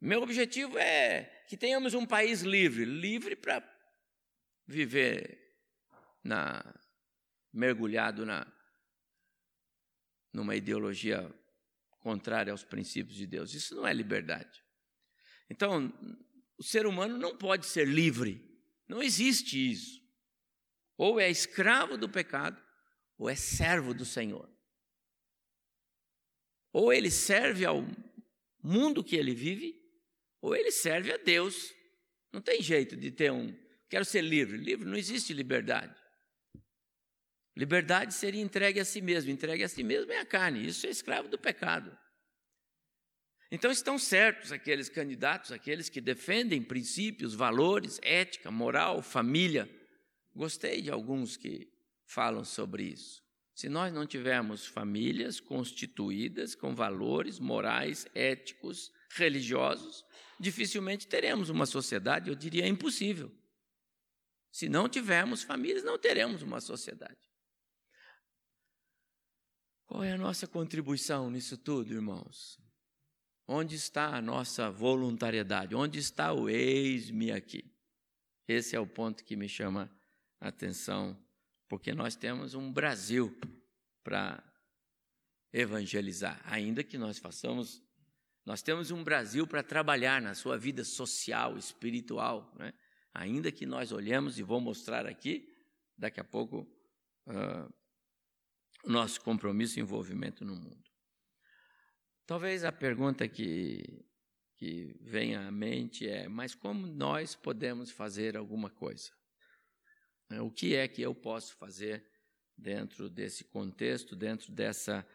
Meu 0.01 0.21
objetivo 0.21 0.77
é 0.77 1.23
que 1.47 1.55
tenhamos 1.55 1.93
um 1.93 2.05
país 2.05 2.41
livre 2.41 2.83
livre 2.83 3.37
para 3.37 3.63
viver 4.67 5.39
na, 6.21 6.61
mergulhado 7.53 8.25
na, 8.25 8.45
numa 10.33 10.55
ideologia 10.57 11.33
contrária 12.01 12.51
aos 12.51 12.65
princípios 12.65 13.17
de 13.17 13.25
Deus. 13.25 13.53
Isso 13.53 13.75
não 13.75 13.87
é 13.87 13.93
liberdade. 13.93 14.66
Então, 15.49 15.93
o 16.57 16.63
ser 16.63 16.85
humano 16.85 17.17
não 17.17 17.37
pode 17.37 17.65
ser 17.65 17.87
livre. 17.87 18.43
Não 18.87 19.01
existe 19.01 19.71
isso. 19.71 20.01
Ou 20.97 21.19
é 21.19 21.29
escravo 21.29 21.97
do 21.97 22.09
pecado, 22.09 22.61
ou 23.17 23.29
é 23.29 23.35
servo 23.35 23.93
do 23.93 24.05
Senhor. 24.05 24.49
Ou 26.73 26.91
ele 26.91 27.11
serve 27.11 27.65
ao 27.65 27.85
mundo 28.63 29.03
que 29.03 29.15
ele 29.15 29.33
vive, 29.33 29.75
ou 30.41 30.55
ele 30.55 30.71
serve 30.71 31.11
a 31.11 31.17
Deus. 31.17 31.73
Não 32.31 32.41
tem 32.41 32.61
jeito 32.61 32.95
de 32.95 33.11
ter 33.11 33.31
um. 33.31 33.55
Quero 33.89 34.05
ser 34.05 34.21
livre. 34.21 34.57
Livre 34.57 34.85
não 34.85 34.97
existe 34.97 35.33
liberdade. 35.33 35.95
Liberdade 37.55 38.13
seria 38.13 38.41
entregue 38.41 38.79
a 38.79 38.85
si 38.85 39.01
mesmo. 39.01 39.31
Entregue 39.31 39.63
a 39.63 39.67
si 39.67 39.83
mesmo 39.83 40.11
é 40.11 40.19
a 40.19 40.25
carne. 40.25 40.67
Isso 40.67 40.85
é 40.85 40.89
escravo 40.89 41.27
do 41.27 41.39
pecado. 41.39 41.97
Então 43.49 43.71
estão 43.71 43.97
certos 43.97 44.51
aqueles 44.51 44.89
candidatos, 44.89 45.51
aqueles 45.51 45.87
que 45.87 46.01
defendem 46.01 46.61
princípios, 46.61 47.33
valores, 47.33 47.99
ética, 48.03 48.51
moral, 48.51 49.01
família. 49.01 49.69
Gostei 50.35 50.81
de 50.81 50.91
alguns 50.91 51.37
que 51.37 51.71
falam 52.05 52.43
sobre 52.43 52.83
isso. 52.83 53.21
Se 53.55 53.69
nós 53.69 53.91
não 53.91 54.05
tivermos 54.05 54.67
famílias 54.67 55.39
constituídas 55.39 56.53
com 56.53 56.75
valores 56.75 57.39
morais, 57.39 58.05
éticos, 58.13 58.91
religiosos, 59.11 60.05
dificilmente 60.39 61.07
teremos 61.07 61.49
uma 61.49 61.65
sociedade, 61.65 62.29
eu 62.29 62.35
diria 62.35 62.67
impossível. 62.67 63.31
Se 64.51 64.67
não 64.67 64.89
tivermos 64.89 65.41
famílias, 65.41 65.83
não 65.83 65.97
teremos 65.97 66.41
uma 66.41 66.59
sociedade. 66.59 67.17
Qual 69.85 70.03
é 70.03 70.11
a 70.11 70.17
nossa 70.17 70.45
contribuição 70.45 71.31
nisso 71.31 71.57
tudo, 71.57 71.93
irmãos? 71.93 72.59
Onde 73.47 73.75
está 73.75 74.15
a 74.15 74.21
nossa 74.21 74.69
voluntariedade? 74.69 75.73
Onde 75.73 75.99
está 75.99 76.33
o 76.33 76.49
eis-me 76.49 77.31
aqui? 77.31 77.63
Esse 78.45 78.75
é 78.75 78.79
o 78.79 78.85
ponto 78.85 79.23
que 79.23 79.37
me 79.37 79.47
chama 79.47 79.89
a 80.39 80.49
atenção, 80.49 81.17
porque 81.67 81.93
nós 81.93 82.15
temos 82.15 82.53
um 82.53 82.71
Brasil 82.71 83.33
para 84.03 84.43
evangelizar, 85.53 86.41
ainda 86.45 86.83
que 86.83 86.97
nós 86.97 87.19
façamos. 87.19 87.81
Nós 88.45 88.61
temos 88.61 88.91
um 88.91 89.03
Brasil 89.03 89.47
para 89.47 89.63
trabalhar 89.63 90.21
na 90.21 90.35
sua 90.35 90.57
vida 90.57 90.83
social, 90.83 91.57
espiritual, 91.57 92.53
né? 92.57 92.73
ainda 93.13 93.51
que 93.51 93.65
nós 93.65 93.91
olhemos, 93.91 94.37
e 94.37 94.43
vou 94.43 94.59
mostrar 94.59 95.05
aqui, 95.05 95.53
daqui 95.97 96.19
a 96.19 96.23
pouco, 96.23 96.67
uh, 97.27 97.73
o 98.83 98.89
nosso 98.89 99.21
compromisso 99.21 99.79
e 99.79 99.81
envolvimento 99.81 100.45
no 100.45 100.55
mundo. 100.55 100.86
Talvez 102.27 102.65
a 102.65 102.73
pergunta 102.73 103.25
que, 103.25 104.05
que 104.57 104.93
venha 104.99 105.47
à 105.47 105.49
mente 105.49 106.05
é: 106.05 106.27
mas 106.27 106.53
como 106.53 106.85
nós 106.85 107.35
podemos 107.35 107.89
fazer 107.89 108.35
alguma 108.35 108.69
coisa? 108.69 109.09
É, 110.29 110.41
o 110.41 110.51
que 110.51 110.75
é 110.75 110.89
que 110.89 111.01
eu 111.01 111.15
posso 111.15 111.55
fazer 111.55 112.05
dentro 112.57 113.09
desse 113.09 113.45
contexto, 113.45 114.13
dentro 114.13 114.51
dessa, 114.51 115.07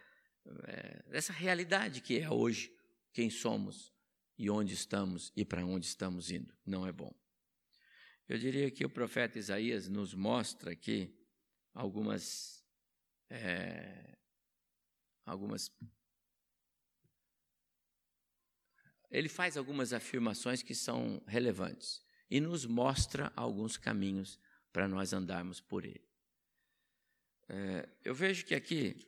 é, 0.66 1.02
dessa 1.10 1.34
realidade 1.34 2.00
que 2.00 2.18
é 2.18 2.30
hoje, 2.30 2.74
quem 3.12 3.28
somos 3.28 3.92
e 4.38 4.48
onde 4.48 4.72
estamos 4.72 5.30
e 5.36 5.44
para 5.44 5.66
onde 5.66 5.84
estamos 5.84 6.30
indo? 6.30 6.56
Não 6.64 6.86
é 6.86 6.92
bom. 6.92 7.14
Eu 8.26 8.38
diria 8.38 8.70
que 8.70 8.86
o 8.86 8.90
profeta 8.90 9.38
Isaías 9.38 9.86
nos 9.86 10.14
mostra 10.14 10.72
aqui 10.72 11.14
algumas, 11.74 12.64
é, 13.28 14.16
algumas 15.26 15.70
ele 19.12 19.28
faz 19.28 19.58
algumas 19.58 19.92
afirmações 19.92 20.62
que 20.62 20.74
são 20.74 21.22
relevantes 21.26 22.02
e 22.30 22.40
nos 22.40 22.64
mostra 22.64 23.30
alguns 23.36 23.76
caminhos 23.76 24.40
para 24.72 24.88
nós 24.88 25.12
andarmos 25.12 25.60
por 25.60 25.84
ele. 25.84 26.08
É, 27.46 27.86
eu 28.02 28.14
vejo 28.14 28.46
que 28.46 28.54
aqui 28.54 29.06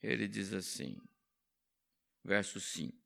ele 0.00 0.28
diz 0.28 0.52
assim, 0.52 0.96
verso 2.22 2.60
5: 2.60 2.96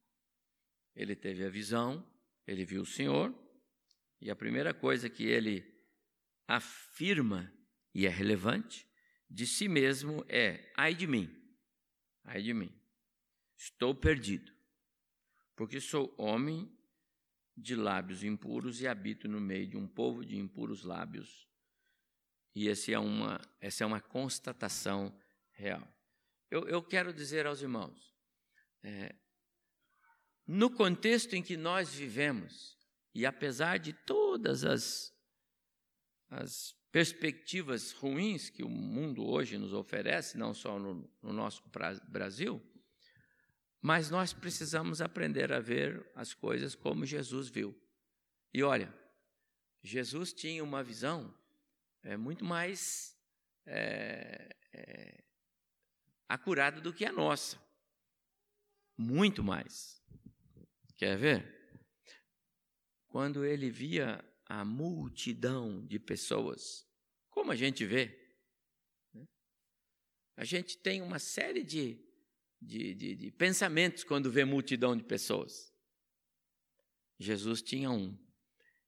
ele 0.95 1.17
teve 1.17 1.43
a 1.43 1.49
visão, 1.49 2.07
ele 2.47 2.63
viu 2.67 2.83
o 2.83 2.87
Senhor, 2.87 3.35
e 4.21 4.31
a 4.31 4.37
primeira 4.37 4.75
coisa 4.75 5.09
que 5.09 5.25
ele 5.25 5.65
afirma, 6.47 7.51
e 7.95 8.07
é 8.07 8.11
relevante, 8.11 8.87
de 9.31 9.47
si 9.47 9.67
mesmo 9.67 10.23
é: 10.29 10.71
ai 10.77 10.95
de 10.95 11.07
mim, 11.07 11.35
ai 12.23 12.43
de 12.43 12.53
mim, 12.53 12.71
estou 13.57 13.95
perdido 13.95 14.55
porque 15.57 15.81
sou 15.81 16.15
homem 16.19 16.71
de 17.57 17.77
lábios 17.77 18.25
impuros 18.25 18.81
e 18.81 18.89
habito 18.89 19.29
no 19.29 19.41
meio 19.41 19.67
de 19.67 19.77
um 19.77 19.87
povo 19.87 20.25
de 20.25 20.37
impuros 20.37 20.83
lábios. 20.83 21.49
E 22.55 22.69
esse 22.69 22.93
é 22.93 22.99
uma, 22.99 23.41
essa 23.61 23.85
é 23.85 23.87
uma 23.87 24.01
constatação 24.01 25.17
real. 25.53 25.87
Eu, 26.51 26.69
eu 26.69 26.83
quero 26.83 27.13
dizer 27.13 27.47
aos 27.47 27.63
irmãos, 27.63 28.15
é, 28.83 29.15
no 30.47 30.71
contexto 30.71 31.35
em 31.35 31.43
que 31.43 31.57
nós 31.57 31.95
vivemos, 31.95 32.79
e 33.15 33.25
apesar 33.25 33.79
de 33.79 33.93
todas 33.93 34.65
as, 34.65 35.13
as 36.29 36.77
perspectivas 36.93 37.93
ruins 37.93 38.51
que 38.51 38.63
o 38.63 38.69
mundo 38.69 39.25
hoje 39.25 39.59
nos 39.59 39.73
oferece, 39.73 40.37
não 40.37 40.53
só 40.53 40.79
no, 40.79 41.11
no 41.23 41.33
nosso 41.33 41.63
Brasil, 42.09 42.63
mas 43.85 44.09
nós 44.09 44.33
precisamos 44.33 45.03
aprender 45.03 45.53
a 45.53 45.61
ver 45.61 46.11
as 46.15 46.33
coisas 46.33 46.75
como 46.75 47.05
Jesus 47.05 47.51
viu. 47.51 47.79
E 48.51 48.63
olha, 48.63 48.91
Jesus 49.83 50.33
tinha 50.33 50.65
uma 50.65 50.83
visão 50.83 51.39
é, 52.03 52.17
muito 52.17 52.47
mais 52.47 53.15
é, 53.67 54.57
é, 54.73 55.25
acurada 56.27 56.81
do 56.81 56.95
que 56.95 57.05
a 57.05 57.13
nossa. 57.13 57.63
Muito 58.97 59.45
mais. 59.45 60.03
Quer 60.97 61.19
ver? 61.19 61.85
Quando 63.09 63.45
ele 63.45 63.69
via 63.69 64.25
a 64.47 64.65
multidão 64.65 65.85
de 65.85 65.99
pessoas, 65.99 66.89
como 67.29 67.53
a 67.53 67.55
gente 67.55 67.85
vê, 67.85 68.35
né? 69.13 69.29
a 70.39 70.45
gente 70.47 70.79
tem 70.79 71.03
uma 71.03 71.19
série 71.19 71.63
de 71.63 72.03
de, 72.65 72.95
de, 72.95 73.15
de 73.15 73.31
pensamentos 73.31 74.05
quando 74.05 74.31
vê 74.31 74.45
multidão 74.45 74.97
de 74.97 75.05
pessoas. 75.05 75.73
Jesus 77.19 77.63
tinha 77.63 77.91
um. 77.91 78.19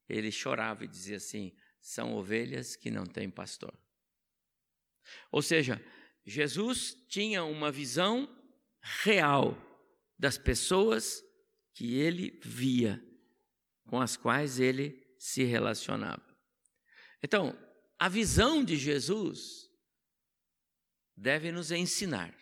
Ele 0.09 0.31
chorava 0.31 0.83
e 0.83 0.87
dizia 0.87 1.17
assim: 1.17 1.55
são 1.79 2.13
ovelhas 2.15 2.75
que 2.75 2.91
não 2.91 3.05
têm 3.05 3.29
pastor. 3.29 3.77
Ou 5.31 5.41
seja, 5.41 5.81
Jesus 6.25 6.93
tinha 7.07 7.43
uma 7.43 7.71
visão 7.71 8.27
real 8.81 9.55
das 10.17 10.37
pessoas 10.37 11.23
que 11.73 11.95
ele 11.95 12.39
via, 12.43 13.01
com 13.85 14.01
as 14.01 14.17
quais 14.17 14.59
ele 14.59 15.15
se 15.17 15.43
relacionava. 15.43 16.25
Então, 17.23 17.57
a 17.99 18.09
visão 18.09 18.63
de 18.63 18.75
Jesus 18.75 19.69
deve 21.15 21.51
nos 21.51 21.71
ensinar 21.71 22.35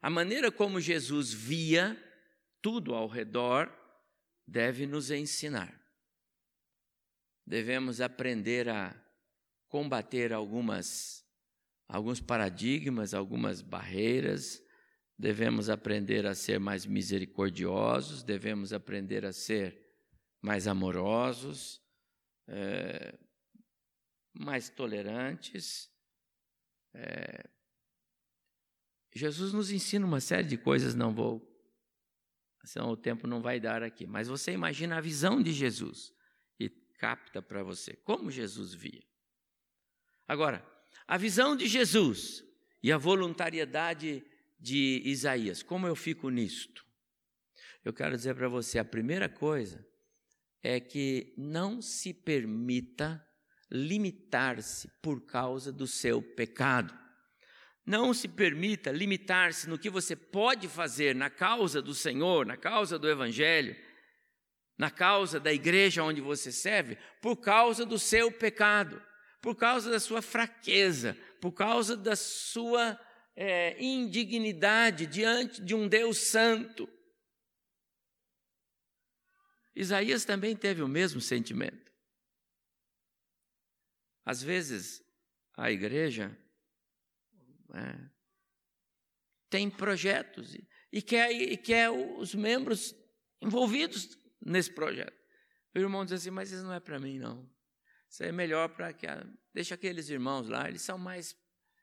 a 0.00 0.08
maneira 0.08 0.50
como 0.50 0.80
Jesus 0.80 1.32
via 1.32 1.96
tudo 2.62 2.94
ao 2.94 3.06
redor 3.06 3.70
deve 4.46 4.86
nos 4.86 5.10
ensinar. 5.10 5.78
Devemos 7.46 8.00
aprender 8.00 8.68
a 8.68 8.94
combater 9.68 10.32
algumas 10.32 11.20
alguns 11.92 12.20
paradigmas, 12.20 13.14
algumas 13.14 13.60
barreiras, 13.60 14.62
devemos 15.18 15.68
aprender 15.68 16.24
a 16.24 16.36
ser 16.36 16.60
mais 16.60 16.86
misericordiosos, 16.86 18.22
devemos 18.22 18.72
aprender 18.72 19.26
a 19.26 19.32
ser 19.32 19.76
mais 20.40 20.68
amorosos, 20.68 21.82
é, 22.46 23.18
mais 24.32 24.70
tolerantes, 24.70 25.90
é, 26.94 27.50
Jesus 29.12 29.52
nos 29.52 29.70
ensina 29.70 30.06
uma 30.06 30.20
série 30.20 30.46
de 30.46 30.56
coisas, 30.56 30.94
não 30.94 31.12
vou 31.14 31.50
senão 32.64 32.90
o 32.90 32.96
tempo 32.96 33.26
não 33.26 33.40
vai 33.40 33.58
dar 33.58 33.82
aqui. 33.82 34.06
Mas 34.06 34.28
você 34.28 34.52
imagina 34.52 34.98
a 34.98 35.00
visão 35.00 35.42
de 35.42 35.52
Jesus 35.52 36.12
e 36.58 36.68
capta 36.68 37.40
para 37.40 37.62
você 37.62 37.94
como 37.96 38.30
Jesus 38.30 38.74
via. 38.74 39.02
Agora, 40.26 40.64
a 41.06 41.16
visão 41.16 41.56
de 41.56 41.66
Jesus 41.66 42.44
e 42.82 42.92
a 42.92 42.98
voluntariedade 42.98 44.24
de 44.58 45.02
Isaías, 45.04 45.62
como 45.62 45.86
eu 45.86 45.96
fico 45.96 46.28
nisto? 46.28 46.84
Eu 47.84 47.92
quero 47.92 48.14
dizer 48.14 48.34
para 48.34 48.48
você, 48.48 48.78
a 48.78 48.84
primeira 48.84 49.28
coisa 49.28 49.84
é 50.62 50.78
que 50.78 51.34
não 51.36 51.80
se 51.80 52.12
permita 52.12 53.26
limitar-se 53.70 54.88
por 55.00 55.24
causa 55.24 55.72
do 55.72 55.86
seu 55.86 56.20
pecado. 56.20 56.96
Não 57.90 58.14
se 58.14 58.28
permita 58.28 58.92
limitar-se 58.92 59.68
no 59.68 59.76
que 59.76 59.90
você 59.90 60.14
pode 60.14 60.68
fazer 60.68 61.12
na 61.12 61.28
causa 61.28 61.82
do 61.82 61.92
Senhor, 61.92 62.46
na 62.46 62.56
causa 62.56 62.96
do 62.96 63.10
Evangelho, 63.10 63.74
na 64.78 64.92
causa 64.92 65.40
da 65.40 65.52
igreja 65.52 66.04
onde 66.04 66.20
você 66.20 66.52
serve, 66.52 66.96
por 67.20 67.38
causa 67.38 67.84
do 67.84 67.98
seu 67.98 68.30
pecado, 68.30 69.02
por 69.42 69.56
causa 69.56 69.90
da 69.90 69.98
sua 69.98 70.22
fraqueza, 70.22 71.18
por 71.40 71.50
causa 71.50 71.96
da 71.96 72.14
sua 72.14 72.96
é, 73.34 73.76
indignidade 73.82 75.04
diante 75.04 75.60
de 75.60 75.74
um 75.74 75.88
Deus 75.88 76.18
santo. 76.18 76.88
Isaías 79.74 80.24
também 80.24 80.54
teve 80.54 80.80
o 80.80 80.86
mesmo 80.86 81.20
sentimento. 81.20 81.90
Às 84.24 84.40
vezes, 84.40 85.02
a 85.56 85.72
igreja 85.72 86.38
é, 87.74 88.10
tem 89.48 89.68
projetos 89.68 90.54
e, 90.54 90.68
e, 90.92 91.02
quer, 91.02 91.32
e 91.32 91.56
quer 91.56 91.90
os 91.90 92.34
membros 92.34 92.94
envolvidos 93.40 94.16
nesse 94.40 94.72
projeto. 94.72 95.18
O 95.74 95.78
irmão 95.78 96.04
diz 96.04 96.14
assim, 96.14 96.30
mas 96.30 96.50
isso 96.50 96.64
não 96.64 96.72
é 96.72 96.80
para 96.80 96.98
mim, 96.98 97.18
não. 97.18 97.48
Isso 98.08 98.22
é 98.22 98.32
melhor 98.32 98.68
para 98.70 98.92
que. 98.92 99.06
A, 99.06 99.26
deixa 99.52 99.74
aqueles 99.74 100.08
irmãos 100.08 100.48
lá, 100.48 100.68
eles 100.68 100.82
são 100.82 100.98
mais, 100.98 101.36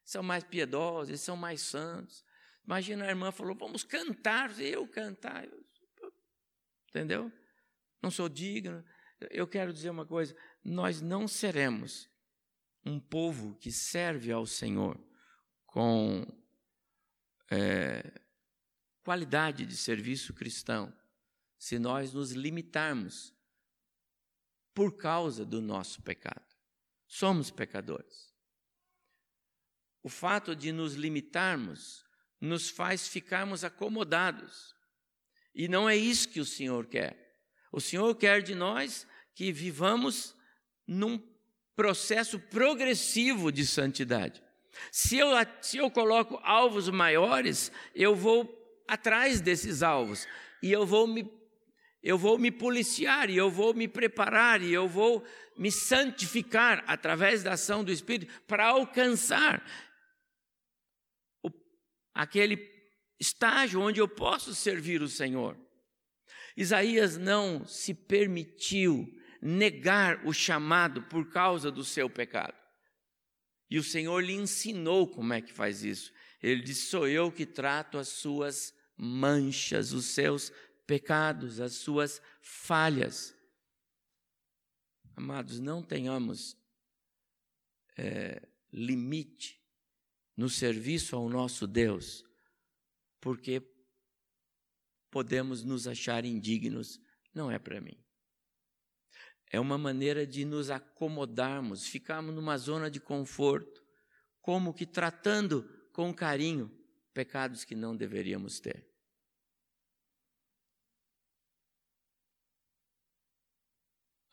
são 0.03 0.23
mais 0.23 0.43
piedosos, 0.43 1.09
eles 1.09 1.21
são 1.21 1.37
mais 1.37 1.61
santos. 1.61 2.25
Imagina 2.65 3.05
a 3.05 3.09
irmã 3.09 3.31
falou, 3.31 3.55
vamos 3.55 3.83
cantar, 3.83 4.59
eu 4.59 4.87
cantar. 4.87 5.47
Entendeu? 6.89 7.31
Não 8.01 8.11
sou 8.11 8.27
digno. 8.27 8.83
Eu 9.31 9.47
quero 9.47 9.71
dizer 9.71 9.89
uma 9.89 10.05
coisa: 10.05 10.35
nós 10.63 11.01
não 11.01 11.27
seremos 11.27 12.09
um 12.85 12.99
povo 12.99 13.55
que 13.55 13.71
serve 13.71 14.31
ao 14.31 14.45
Senhor 14.45 14.99
com 15.67 16.25
é, 17.51 18.21
qualidade 19.03 19.65
de 19.65 19.77
serviço 19.77 20.33
cristão 20.33 20.93
se 21.57 21.79
nós 21.79 22.13
nos 22.13 22.31
limitarmos 22.31 23.33
por 24.73 24.97
causa 24.97 25.45
do 25.45 25.61
nosso 25.61 26.01
pecado. 26.01 26.45
Somos 27.07 27.49
pecadores. 27.49 28.33
O 30.03 30.09
fato 30.09 30.55
de 30.55 30.71
nos 30.71 30.93
limitarmos 30.93 32.05
nos 32.39 32.69
faz 32.69 33.07
ficarmos 33.07 33.63
acomodados. 33.63 34.75
E 35.53 35.67
não 35.67 35.89
é 35.89 35.95
isso 35.95 36.29
que 36.29 36.39
o 36.39 36.45
Senhor 36.45 36.85
quer. 36.85 37.39
O 37.71 37.81
Senhor 37.81 38.13
quer 38.15 38.41
de 38.41 38.53
nós 38.53 39.07
que 39.33 39.51
vivamos 39.51 40.35
num 40.85 41.17
processo 41.75 42.39
progressivo 42.39 43.51
de 43.51 43.65
santidade. 43.65 44.43
Se 44.91 45.17
eu, 45.17 45.29
se 45.61 45.77
eu 45.77 45.89
coloco 45.89 46.39
alvos 46.43 46.89
maiores, 46.89 47.71
eu 47.93 48.15
vou 48.15 48.53
atrás 48.87 49.41
desses 49.41 49.83
alvos 49.83 50.27
e 50.61 50.71
eu 50.71 50.85
vou 50.85 51.07
me 51.07 51.37
eu 52.07 52.17
vou 52.17 52.37
me 52.37 52.51
policiar, 52.51 53.29
e 53.29 53.35
eu 53.35 53.49
vou 53.49 53.73
me 53.73 53.85
preparar, 53.85 54.61
e 54.61 54.71
eu 54.71 54.87
vou 54.87 55.25
me 55.57 55.69
santificar 55.69 56.81
através 56.87 57.43
da 57.43 57.53
ação 57.53 57.83
do 57.83 57.91
Espírito 57.91 58.31
para 58.43 58.67
alcançar 58.67 59.61
o, 61.43 61.49
aquele 62.13 62.65
estágio 63.19 63.81
onde 63.81 63.99
eu 63.99 64.07
posso 64.07 64.55
servir 64.55 65.01
o 65.01 65.09
Senhor. 65.09 65.57
Isaías 66.55 67.17
não 67.17 67.65
se 67.65 67.93
permitiu 67.93 69.05
negar 69.41 70.25
o 70.25 70.31
chamado 70.31 71.03
por 71.03 71.29
causa 71.29 71.69
do 71.69 71.83
seu 71.83 72.09
pecado. 72.09 72.55
E 73.69 73.77
o 73.77 73.83
Senhor 73.83 74.19
lhe 74.23 74.33
ensinou 74.33 75.07
como 75.07 75.33
é 75.33 75.41
que 75.41 75.51
faz 75.51 75.83
isso. 75.83 76.13
Ele 76.41 76.61
disse: 76.61 76.87
Sou 76.87 77.07
eu 77.07 77.31
que 77.31 77.45
trato 77.45 77.97
as 77.97 78.07
suas 78.07 78.73
manchas, 78.95 79.91
os 79.91 80.05
seus 80.05 80.51
pecados, 80.85 81.59
as 81.59 81.73
suas 81.73 82.21
falhas. 82.41 83.35
Amados, 85.15 85.59
não 85.59 85.83
tenhamos 85.83 86.55
é, 87.97 88.47
limite 88.71 89.61
no 90.35 90.47
serviço 90.47 91.15
ao 91.15 91.27
nosso 91.27 91.65
Deus, 91.65 92.23
porque 93.19 93.61
podemos 95.09 95.63
nos 95.63 95.87
achar 95.87 96.23
indignos. 96.23 97.01
Não 97.33 97.51
é 97.51 97.59
para 97.59 97.81
mim. 97.81 97.97
É 99.49 99.59
uma 99.59 99.77
maneira 99.77 100.27
de 100.27 100.43
nos 100.43 100.69
acomodarmos, 100.69 101.87
ficarmos 101.87 102.35
numa 102.35 102.57
zona 102.57 102.91
de 102.91 102.99
conforto, 102.99 103.83
como 104.41 104.73
que 104.73 104.85
tratando 104.85 105.63
com 105.93 106.13
carinho 106.13 106.71
pecados 107.13 107.63
que 107.63 107.75
não 107.75 107.95
deveríamos 107.95 108.59
ter. 108.59 108.85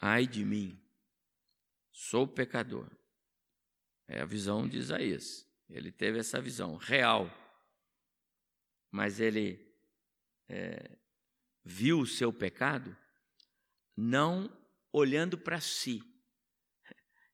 Ai 0.01 0.27
de 0.27 0.45
mim, 0.45 0.79
sou 1.91 2.29
pecador. 2.29 2.91
É 4.07 4.21
a 4.21 4.27
visão 4.27 4.69
de 4.69 4.77
Isaías. 4.77 5.47
Ele 5.69 5.91
teve 5.91 6.19
essa 6.19 6.41
visão 6.41 6.77
real, 6.77 7.31
mas 8.91 9.19
ele 9.19 9.75
é, 10.47 10.99
viu 11.65 12.01
o 12.01 12.07
seu 12.07 12.33
pecado 12.33 12.95
não 13.97 14.64
olhando 14.95 15.37
para 15.37 15.61
si. 15.61 16.01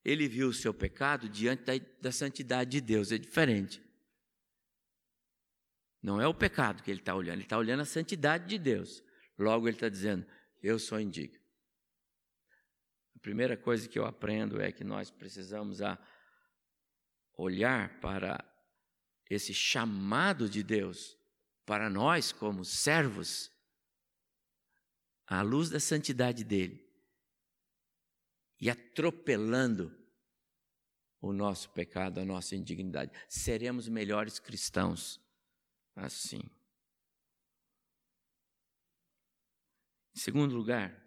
Ele 0.02 0.26
viu 0.26 0.48
o 0.48 0.54
seu 0.54 0.72
pecado 0.72 1.28
diante 1.28 1.62
da, 1.62 1.72
da 2.00 2.10
santidade 2.10 2.70
de 2.70 2.80
Deus, 2.80 3.12
é 3.12 3.18
diferente. 3.18 3.84
Não 6.02 6.18
é 6.18 6.26
o 6.26 6.32
pecado 6.32 6.82
que 6.82 6.90
ele 6.90 7.00
está 7.00 7.14
olhando, 7.14 7.34
ele 7.34 7.42
está 7.42 7.58
olhando 7.58 7.80
a 7.80 7.84
santidade 7.84 8.48
de 8.48 8.58
Deus. 8.58 9.02
Logo, 9.38 9.68
ele 9.68 9.76
está 9.76 9.90
dizendo: 9.90 10.26
Eu 10.62 10.78
sou 10.78 10.98
indigno. 10.98 11.38
A 13.14 13.18
primeira 13.18 13.58
coisa 13.58 13.86
que 13.86 13.98
eu 13.98 14.06
aprendo 14.06 14.58
é 14.58 14.72
que 14.72 14.82
nós 14.82 15.10
precisamos 15.10 15.82
a 15.82 15.98
olhar 17.36 18.00
para 18.00 18.42
esse 19.28 19.52
chamado 19.52 20.48
de 20.48 20.62
Deus 20.62 21.14
para 21.66 21.90
nós, 21.90 22.32
como 22.32 22.64
servos, 22.64 23.52
à 25.26 25.42
luz 25.42 25.68
da 25.68 25.78
santidade 25.78 26.42
dele 26.42 26.89
e 28.60 28.68
atropelando 28.68 29.96
o 31.20 31.32
nosso 31.32 31.70
pecado, 31.70 32.20
a 32.20 32.24
nossa 32.24 32.54
indignidade. 32.54 33.12
Seremos 33.28 33.88
melhores 33.88 34.38
cristãos 34.38 35.20
assim. 35.94 36.40
Em 40.14 40.18
segundo 40.18 40.54
lugar, 40.54 41.00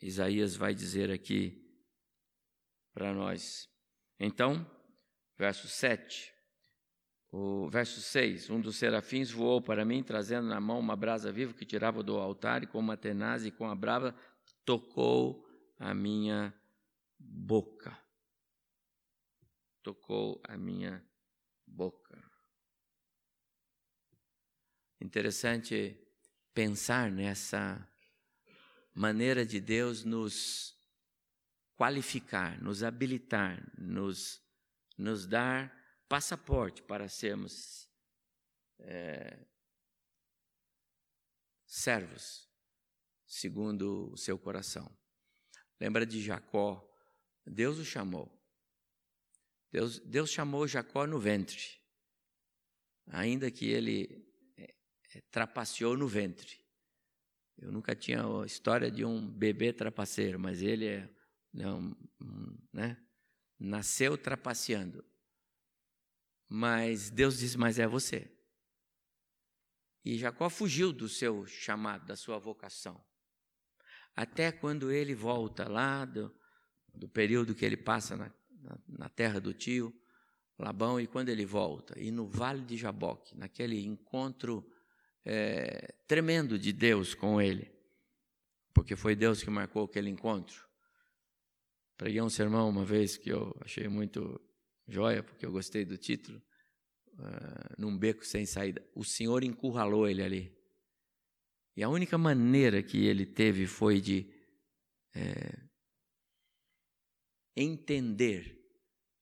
Isaías 0.00 0.54
vai 0.54 0.74
dizer 0.74 1.10
aqui 1.10 1.64
para 2.92 3.12
nós. 3.12 3.68
Então, 4.18 4.68
verso 5.36 5.68
7, 5.68 6.34
o 7.30 7.68
verso 7.68 8.00
6: 8.00 8.48
Um 8.50 8.60
dos 8.60 8.76
serafins 8.76 9.30
voou 9.30 9.60
para 9.60 9.84
mim, 9.84 10.02
trazendo 10.02 10.48
na 10.48 10.60
mão 10.60 10.78
uma 10.78 10.96
brasa 10.96 11.30
viva 11.30 11.52
que 11.52 11.66
tirava 11.66 12.02
do 12.02 12.16
altar, 12.16 12.62
e 12.62 12.66
com 12.66 12.78
uma 12.78 12.96
tenaz 12.96 13.44
e 13.44 13.50
com 13.50 13.68
a 13.68 13.74
brava 13.74 14.14
tocou 14.64 15.46
a 15.78 15.94
minha 15.94 16.54
boca. 17.18 17.96
Tocou 19.82 20.40
a 20.44 20.56
minha 20.56 21.04
boca. 21.66 22.22
Interessante 25.00 25.96
pensar 26.52 27.10
nessa 27.10 27.88
maneira 28.94 29.46
de 29.46 29.60
Deus 29.60 30.04
nos 30.04 30.76
qualificar, 31.76 32.60
nos 32.60 32.82
habilitar, 32.82 33.64
nos, 33.78 34.42
nos 34.96 35.24
dar 35.24 35.77
passaporte 36.08 36.82
para 36.82 37.08
sermos 37.08 37.88
é, 38.80 39.46
servos, 41.66 42.48
segundo 43.26 44.12
o 44.12 44.16
seu 44.16 44.38
coração. 44.38 44.90
Lembra 45.80 46.06
de 46.06 46.22
Jacó? 46.22 46.84
Deus 47.46 47.78
o 47.78 47.84
chamou. 47.84 48.34
Deus, 49.70 49.98
Deus 50.00 50.30
chamou 50.30 50.66
Jacó 50.66 51.06
no 51.06 51.18
ventre. 51.18 51.78
ainda 53.06 53.50
que 53.50 53.66
ele 53.66 54.26
é, 54.56 54.74
é, 55.14 55.20
trapaceou 55.30 55.96
no 55.96 56.08
ventre. 56.08 56.58
Eu 57.56 57.72
nunca 57.72 57.94
tinha 57.94 58.22
a 58.22 58.46
história 58.46 58.90
de 58.90 59.04
um 59.04 59.26
bebê 59.26 59.72
trapaceiro, 59.72 60.38
mas 60.38 60.62
ele 60.62 60.86
é, 60.86 61.10
não, 61.52 61.96
né, 62.72 62.96
nasceu 63.58 64.16
trapaceando. 64.16 65.04
Mas 66.48 67.10
Deus 67.10 67.38
disse: 67.38 67.58
Mas 67.58 67.78
é 67.78 67.86
você. 67.86 68.30
E 70.04 70.16
Jacó 70.16 70.48
fugiu 70.48 70.92
do 70.92 71.08
seu 71.08 71.46
chamado, 71.46 72.06
da 72.06 72.16
sua 72.16 72.38
vocação. 72.38 73.04
Até 74.16 74.50
quando 74.50 74.90
ele 74.90 75.14
volta 75.14 75.68
lá 75.68 76.04
do, 76.04 76.34
do 76.94 77.08
período 77.08 77.54
que 77.54 77.64
ele 77.64 77.76
passa 77.76 78.16
na, 78.16 78.32
na, 78.62 78.78
na 78.88 79.08
terra 79.08 79.38
do 79.38 79.52
tio, 79.52 79.94
Labão, 80.58 80.98
e 80.98 81.06
quando 81.06 81.28
ele 81.28 81.46
volta, 81.46 81.98
e 82.00 82.10
no 82.10 82.26
vale 82.26 82.62
de 82.62 82.76
Jaboque, 82.76 83.36
naquele 83.36 83.84
encontro 83.84 84.68
é, 85.24 85.94
tremendo 86.08 86.58
de 86.58 86.72
Deus 86.72 87.14
com 87.14 87.40
ele, 87.40 87.70
porque 88.74 88.96
foi 88.96 89.14
Deus 89.14 89.42
que 89.42 89.50
marcou 89.50 89.84
aquele 89.84 90.10
encontro. 90.10 90.66
Preguei 91.96 92.20
um 92.20 92.28
sermão 92.28 92.68
uma 92.68 92.84
vez 92.84 93.16
que 93.16 93.30
eu 93.30 93.54
achei 93.60 93.86
muito 93.88 94.40
joia, 94.88 95.22
porque 95.22 95.44
eu 95.44 95.52
gostei 95.52 95.84
do 95.84 95.98
título, 95.98 96.42
uh, 97.12 97.74
num 97.78 97.96
beco 97.96 98.24
sem 98.24 98.46
saída. 98.46 98.84
O 98.94 99.04
Senhor 99.04 99.44
encurralou 99.44 100.08
ele 100.08 100.22
ali. 100.22 100.58
E 101.76 101.82
a 101.82 101.88
única 101.88 102.18
maneira 102.18 102.82
que 102.82 103.04
ele 103.04 103.24
teve 103.24 103.66
foi 103.66 104.00
de 104.00 104.28
é, 105.14 105.68
entender 107.54 108.58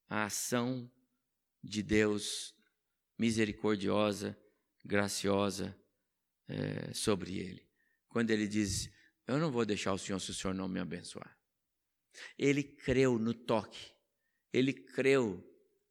a 0.08 0.24
ação 0.24 0.90
de 1.62 1.82
Deus 1.82 2.54
misericordiosa, 3.18 4.38
graciosa 4.84 5.78
é, 6.48 6.94
sobre 6.94 7.38
ele. 7.38 7.68
Quando 8.08 8.30
ele 8.30 8.48
diz: 8.48 8.90
Eu 9.26 9.38
não 9.38 9.50
vou 9.50 9.66
deixar 9.66 9.92
o 9.92 9.98
Senhor 9.98 10.18
se 10.18 10.30
o 10.30 10.34
Senhor 10.34 10.54
não 10.54 10.68
me 10.68 10.80
abençoar. 10.80 11.36
Ele 12.38 12.62
creu 12.62 13.18
no 13.18 13.34
toque, 13.34 13.92
ele 14.50 14.72
creu 14.72 15.44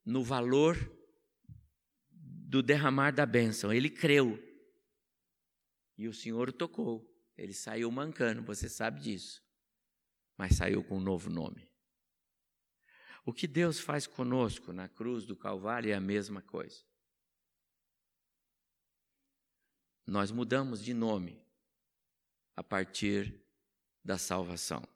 no 0.05 0.23
valor 0.23 0.77
do 2.11 2.61
derramar 2.61 3.11
da 3.11 3.25
bênção, 3.25 3.73
ele 3.73 3.89
creu. 3.89 4.39
E 5.97 6.07
o 6.07 6.13
Senhor 6.13 6.53
tocou. 6.53 7.11
Ele 7.35 7.53
saiu 7.53 7.91
mancando, 7.91 8.43
você 8.43 8.69
sabe 8.69 9.01
disso. 9.01 9.43
Mas 10.37 10.55
saiu 10.55 10.83
com 10.83 10.97
um 10.97 11.01
novo 11.01 11.29
nome. 11.29 11.67
O 13.25 13.33
que 13.33 13.47
Deus 13.47 13.79
faz 13.79 14.05
conosco 14.05 14.71
na 14.71 14.87
cruz 14.87 15.25
do 15.25 15.35
Calvário 15.35 15.91
é 15.91 15.95
a 15.95 15.99
mesma 15.99 16.41
coisa. 16.41 16.83
Nós 20.05 20.29
mudamos 20.29 20.83
de 20.83 20.93
nome 20.93 21.43
a 22.55 22.63
partir 22.63 23.43
da 24.03 24.17
salvação. 24.17 24.87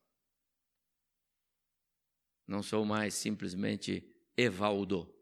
Não 2.45 2.62
sou 2.62 2.86
mais 2.86 3.15
simplesmente 3.15 4.18
Evaldo. 4.39 5.13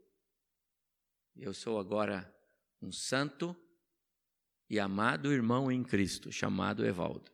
Eu 1.35 1.51
sou 1.51 1.79
agora 1.79 2.31
um 2.79 2.91
santo 2.91 3.55
e 4.69 4.79
amado 4.79 5.33
irmão 5.33 5.71
em 5.71 5.83
Cristo, 5.83 6.31
chamado 6.31 6.85
Evaldo. 6.85 7.31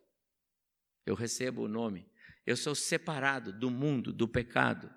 Eu 1.06 1.14
recebo 1.14 1.64
o 1.64 1.68
nome. 1.68 2.10
Eu 2.46 2.56
sou 2.56 2.74
separado 2.74 3.52
do 3.52 3.70
mundo, 3.70 4.14
do 4.14 4.30
pecado. 4.30 4.90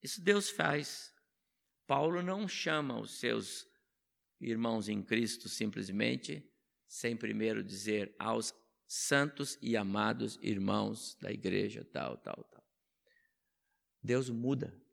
Isso 0.00 0.22
Deus 0.22 0.50
faz. 0.50 1.12
Paulo 1.84 2.22
não 2.22 2.46
chama 2.46 3.00
os 3.00 3.18
seus 3.18 3.66
irmãos 4.40 4.88
em 4.88 5.02
Cristo 5.02 5.48
simplesmente, 5.48 6.48
sem 6.86 7.16
primeiro 7.16 7.64
dizer 7.64 8.14
aos 8.20 8.54
santos 8.86 9.58
e 9.60 9.76
amados 9.76 10.38
irmãos 10.40 11.16
da 11.20 11.32
igreja, 11.32 11.84
tal, 11.84 12.16
tal, 12.18 12.44
tal. 12.44 12.64
Deus 14.00 14.30
muda. 14.30 14.85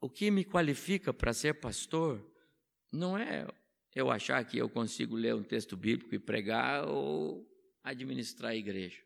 O 0.00 0.08
que 0.08 0.30
me 0.30 0.44
qualifica 0.44 1.12
para 1.12 1.32
ser 1.32 1.54
pastor 1.54 2.24
não 2.92 3.18
é 3.18 3.46
eu 3.94 4.10
achar 4.10 4.44
que 4.44 4.56
eu 4.56 4.68
consigo 4.68 5.16
ler 5.16 5.34
um 5.34 5.42
texto 5.42 5.76
bíblico 5.76 6.14
e 6.14 6.18
pregar 6.18 6.86
ou 6.86 7.44
administrar 7.82 8.52
a 8.52 8.56
igreja. 8.56 9.02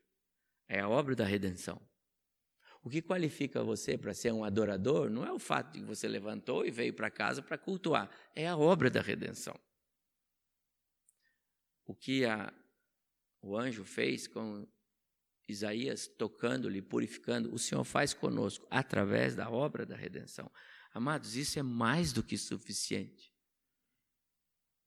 É 0.68 0.80
a 0.80 0.88
obra 0.88 1.14
da 1.14 1.24
redenção. 1.24 1.80
O 2.82 2.90
que 2.90 3.00
qualifica 3.00 3.62
você 3.62 3.96
para 3.96 4.12
ser 4.12 4.32
um 4.32 4.44
adorador 4.44 5.08
não 5.08 5.24
é 5.24 5.32
o 5.32 5.38
fato 5.38 5.72
de 5.72 5.80
que 5.80 5.86
você 5.86 6.08
levantou 6.08 6.66
e 6.66 6.70
veio 6.70 6.92
para 6.92 7.10
casa 7.10 7.40
para 7.40 7.56
cultuar, 7.56 8.10
é 8.34 8.48
a 8.48 8.56
obra 8.56 8.90
da 8.90 9.00
redenção. 9.00 9.58
O 11.86 11.94
que 11.94 12.24
a, 12.24 12.52
o 13.40 13.56
anjo 13.56 13.84
fez 13.84 14.26
com 14.26 14.66
Isaías, 15.52 16.06
tocando-lhe, 16.06 16.82
purificando, 16.82 17.54
o 17.54 17.58
Senhor 17.58 17.84
faz 17.84 18.12
conosco 18.12 18.66
através 18.70 19.34
da 19.34 19.48
obra 19.48 19.86
da 19.86 19.94
redenção. 19.94 20.50
Amados, 20.92 21.36
isso 21.36 21.58
é 21.58 21.62
mais 21.62 22.12
do 22.12 22.22
que 22.22 22.36
suficiente. 22.36 23.32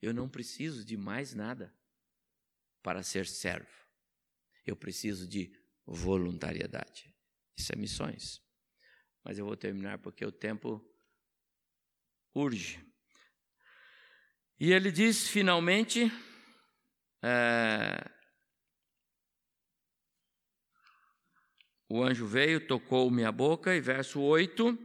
Eu 0.01 0.13
não 0.13 0.29
preciso 0.29 0.83
de 0.83 0.97
mais 0.97 1.33
nada 1.33 1.73
para 2.83 3.01
ser 3.01 3.25
servo. 3.25 3.67
Eu 4.65 4.75
preciso 4.75 5.27
de 5.27 5.51
voluntariedade. 5.85 7.13
Isso 7.57 7.71
é 7.71 7.75
missões. 7.75 8.41
Mas 9.23 9.39
eu 9.39 9.45
vou 9.45 9.57
terminar 9.57 9.99
porque 9.99 10.25
o 10.25 10.31
tempo 10.31 10.83
urge. 12.33 12.85
E 14.59 14.71
ele 14.71 14.91
diz 14.91 15.27
finalmente. 15.27 16.11
É, 17.23 18.14
o 21.87 22.01
anjo 22.01 22.25
veio, 22.25 22.65
tocou 22.65 23.11
minha 23.11 23.31
boca, 23.31 23.75
e 23.75 23.79
verso 23.79 24.19
8. 24.19 24.77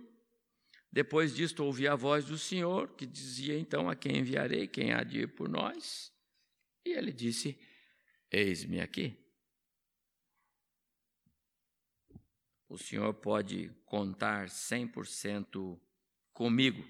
Depois 0.92 1.34
disto 1.34 1.64
ouvi 1.64 1.88
a 1.88 1.94
voz 1.94 2.26
do 2.26 2.36
Senhor, 2.36 2.94
que 2.94 3.06
dizia 3.06 3.58
então: 3.58 3.88
A 3.88 3.96
quem 3.96 4.18
enviarei? 4.18 4.66
Quem 4.66 4.92
há 4.92 5.02
de 5.02 5.20
ir 5.20 5.34
por 5.34 5.48
nós? 5.48 6.12
E 6.84 6.90
ele 6.90 7.12
disse: 7.12 7.58
Eis-me 8.30 8.80
aqui. 8.80 9.16
O 12.68 12.76
Senhor 12.76 13.14
pode 13.14 13.70
contar 13.84 14.48
100% 14.48 15.80
comigo. 16.32 16.84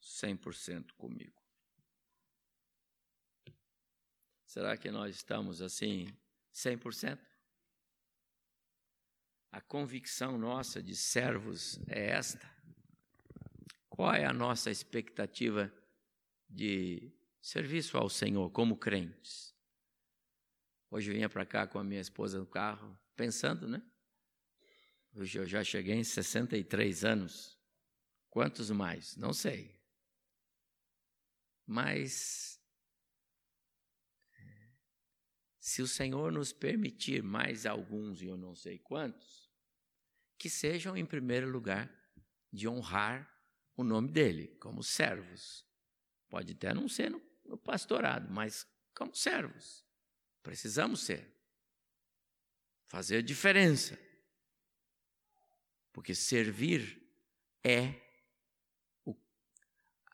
100% 0.00 0.92
comigo. 0.92 1.38
Será 4.46 4.76
que 4.76 4.90
nós 4.90 5.16
estamos 5.16 5.60
assim 5.60 6.08
100%? 6.58 7.18
A 9.50 9.60
convicção 9.60 10.36
nossa 10.36 10.82
de 10.82 10.94
servos 10.94 11.78
é 11.86 12.10
esta? 12.10 12.50
Qual 13.88 14.12
é 14.12 14.24
a 14.24 14.32
nossa 14.32 14.70
expectativa 14.70 15.72
de 16.48 17.12
serviço 17.40 17.96
ao 17.96 18.08
Senhor 18.08 18.50
como 18.50 18.76
crentes? 18.76 19.54
Hoje 20.90 21.10
eu 21.10 21.14
vinha 21.14 21.28
para 21.28 21.46
cá 21.46 21.66
com 21.66 21.78
a 21.78 21.84
minha 21.84 22.00
esposa 22.00 22.38
no 22.38 22.46
carro, 22.46 22.98
pensando, 23.14 23.68
né? 23.68 23.82
Hoje 25.14 25.38
eu 25.38 25.46
já 25.46 25.62
cheguei 25.62 25.94
em 25.94 26.04
63 26.04 27.04
anos. 27.04 27.58
Quantos 28.30 28.70
mais? 28.70 29.16
Não 29.16 29.32
sei. 29.32 29.78
Mas 31.66 32.47
se 35.68 35.82
o 35.82 35.86
Senhor 35.86 36.32
nos 36.32 36.50
permitir 36.50 37.22
mais 37.22 37.66
alguns, 37.66 38.22
e 38.22 38.26
eu 38.26 38.38
não 38.38 38.54
sei 38.54 38.78
quantos, 38.78 39.50
que 40.38 40.48
sejam 40.48 40.96
em 40.96 41.04
primeiro 41.04 41.46
lugar 41.46 41.94
de 42.50 42.66
honrar 42.66 43.30
o 43.76 43.84
nome 43.84 44.08
dele, 44.08 44.48
como 44.60 44.82
servos. 44.82 45.66
Pode 46.30 46.54
até 46.54 46.72
não 46.72 46.88
ser 46.88 47.10
no, 47.10 47.20
no 47.44 47.58
pastorado, 47.58 48.32
mas 48.32 48.66
como 48.94 49.14
servos. 49.14 49.84
Precisamos 50.42 51.02
ser. 51.02 51.30
Fazer 52.86 53.22
diferença. 53.22 53.98
Porque 55.92 56.14
servir 56.14 56.98
é 57.62 57.94
o, 59.04 59.14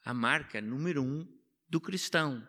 a 0.03 0.13
marca 0.13 0.61
número 0.61 1.01
um 1.01 1.25
do 1.69 1.81
cristão. 1.81 2.45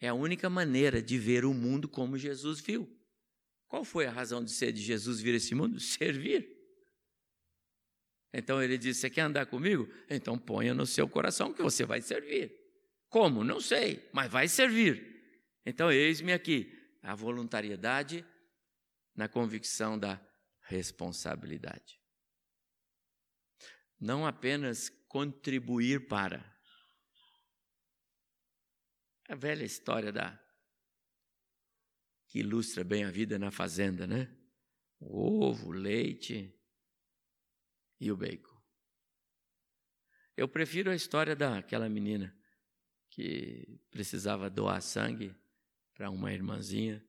É 0.00 0.08
a 0.08 0.14
única 0.14 0.50
maneira 0.50 1.00
de 1.00 1.18
ver 1.18 1.44
o 1.44 1.54
mundo 1.54 1.88
como 1.88 2.18
Jesus 2.18 2.60
viu. 2.60 2.88
Qual 3.66 3.84
foi 3.84 4.06
a 4.06 4.10
razão 4.10 4.44
de 4.44 4.50
ser 4.50 4.72
de 4.72 4.82
Jesus 4.82 5.20
vir 5.20 5.34
esse 5.34 5.54
mundo? 5.54 5.78
Servir. 5.80 6.54
Então 8.32 8.62
ele 8.62 8.76
disse: 8.76 9.00
Você 9.00 9.10
quer 9.10 9.22
andar 9.22 9.46
comigo? 9.46 9.88
Então 10.08 10.38
ponha 10.38 10.74
no 10.74 10.86
seu 10.86 11.08
coração 11.08 11.52
que 11.52 11.62
você 11.62 11.84
vai 11.84 12.02
servir. 12.02 12.54
Como? 13.08 13.42
Não 13.42 13.60
sei, 13.60 14.08
mas 14.12 14.30
vai 14.30 14.48
servir. 14.48 15.16
Então, 15.64 15.90
eis-me 15.90 16.32
aqui, 16.32 16.72
a 17.02 17.14
voluntariedade 17.14 18.24
na 19.14 19.28
convicção 19.28 19.98
da 19.98 20.20
responsabilidade. 20.60 22.00
não 23.98 24.26
apenas 24.26 24.90
contribuir 25.08 26.06
para. 26.06 26.55
A 29.28 29.34
velha 29.34 29.64
história 29.64 30.12
da 30.12 30.40
que 32.28 32.40
ilustra 32.40 32.84
bem 32.84 33.04
a 33.04 33.10
vida 33.10 33.38
na 33.38 33.50
fazenda, 33.50 34.06
né? 34.06 34.28
O 34.98 35.44
ovo, 35.44 35.68
o 35.68 35.72
leite 35.72 36.52
e 38.00 38.10
o 38.10 38.16
bacon. 38.16 38.56
Eu 40.36 40.48
prefiro 40.48 40.90
a 40.90 40.94
história 40.94 41.34
daquela 41.34 41.88
menina 41.88 42.36
que 43.10 43.80
precisava 43.90 44.50
doar 44.50 44.82
sangue 44.82 45.34
para 45.94 46.10
uma 46.10 46.32
irmãzinha, 46.32 47.02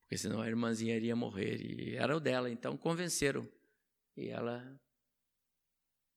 porque 0.00 0.18
senão 0.18 0.40
a 0.40 0.48
irmãzinha 0.48 0.96
iria 0.96 1.14
morrer 1.14 1.60
e 1.60 1.94
era 1.94 2.16
o 2.16 2.20
dela, 2.20 2.50
então 2.50 2.76
convenceram. 2.76 3.48
E 4.16 4.28
ela 4.28 4.58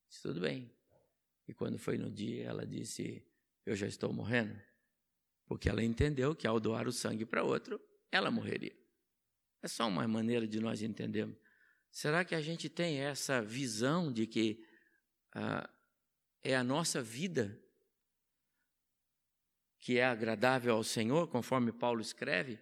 disse: 0.10 0.22
tudo 0.24 0.42
bem. 0.42 0.74
E 1.48 1.54
quando 1.54 1.78
foi 1.78 1.98
no 1.98 2.10
dia, 2.10 2.46
ela 2.46 2.66
disse: 2.66 3.24
Eu 3.66 3.76
já 3.76 3.86
estou 3.86 4.12
morrendo. 4.12 4.60
Porque 5.46 5.70
ela 5.70 5.84
entendeu 5.84 6.36
que 6.36 6.48
ao 6.48 6.60
doar 6.60 6.88
o 6.88 6.92
sangue 6.92 7.26
para 7.26 7.44
outro, 7.44 7.80
ela 8.12 8.32
morreria. 8.32 8.76
É 9.62 9.68
só 9.68 9.88
uma 9.88 10.08
maneira 10.08 10.48
de 10.48 10.60
nós 10.60 10.82
entendermos. 10.82 11.38
Será 11.92 12.26
que 12.26 12.36
a 12.36 12.42
gente 12.42 12.70
tem 12.70 13.00
essa 13.00 13.42
visão 13.42 14.12
de 14.12 14.28
que 14.28 14.64
ah, 15.34 15.70
é 16.44 16.56
a 16.56 16.64
nossa 16.64 17.02
vida 17.02 17.60
que 19.80 19.98
é 19.98 20.06
agradável 20.06 20.76
ao 20.76 20.84
Senhor, 20.84 21.28
conforme 21.28 21.72
Paulo 21.72 22.02
escreve? 22.02 22.60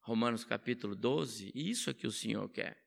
Romanos 0.00 0.42
capítulo 0.42 0.96
12, 0.96 1.52
isso 1.54 1.90
é 1.90 1.94
que 1.94 2.06
o 2.06 2.10
Senhor 2.10 2.48
quer. 2.48 2.82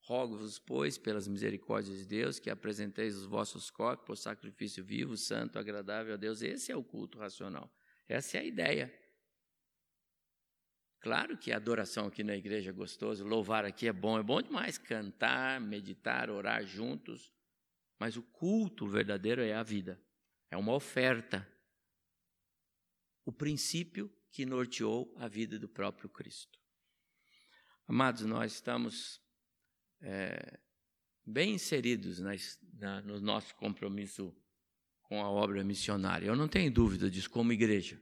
Rogo-vos, 0.00 0.58
pois, 0.58 0.96
pelas 0.96 1.26
misericórdias 1.26 1.98
de 1.98 2.06
Deus, 2.06 2.38
que 2.38 2.48
apresenteis 2.48 3.16
os 3.16 3.24
vossos 3.24 3.70
corpos 3.70 4.06
por 4.06 4.16
sacrifício 4.16 4.84
vivo, 4.84 5.16
santo, 5.16 5.58
agradável 5.58 6.14
a 6.14 6.16
Deus. 6.16 6.42
Esse 6.42 6.70
é 6.70 6.76
o 6.76 6.84
culto 6.84 7.18
racional. 7.18 7.68
Essa 8.08 8.38
é 8.38 8.40
a 8.40 8.44
ideia. 8.44 9.06
Claro 11.00 11.38
que 11.38 11.52
a 11.52 11.56
adoração 11.56 12.06
aqui 12.06 12.24
na 12.24 12.36
igreja 12.36 12.70
é 12.70 12.72
gostoso, 12.72 13.24
louvar 13.24 13.64
aqui 13.64 13.86
é 13.86 13.92
bom, 13.92 14.18
é 14.18 14.22
bom 14.22 14.42
demais 14.42 14.76
cantar, 14.76 15.60
meditar, 15.60 16.30
orar 16.30 16.64
juntos, 16.64 17.32
mas 17.98 18.16
o 18.16 18.22
culto 18.22 18.88
verdadeiro 18.88 19.40
é 19.40 19.54
a 19.54 19.62
vida, 19.62 20.02
é 20.50 20.56
uma 20.56 20.72
oferta. 20.72 21.46
O 23.24 23.32
princípio 23.32 24.12
que 24.30 24.44
norteou 24.44 25.14
a 25.18 25.28
vida 25.28 25.58
do 25.58 25.68
próprio 25.68 26.08
Cristo. 26.08 26.58
Amados, 27.86 28.22
nós 28.22 28.52
estamos 28.52 29.20
é, 30.00 30.58
bem 31.24 31.54
inseridos 31.54 32.18
nas, 32.18 32.58
na, 32.74 33.00
no 33.00 33.20
nosso 33.20 33.54
compromisso 33.54 34.36
com 35.08 35.22
a 35.22 35.30
obra 35.30 35.62
missionária. 35.64 36.26
Eu 36.26 36.36
não 36.36 36.48
tenho 36.48 36.70
dúvida 36.70 37.10
disso, 37.10 37.30
como 37.30 37.52
igreja. 37.52 38.00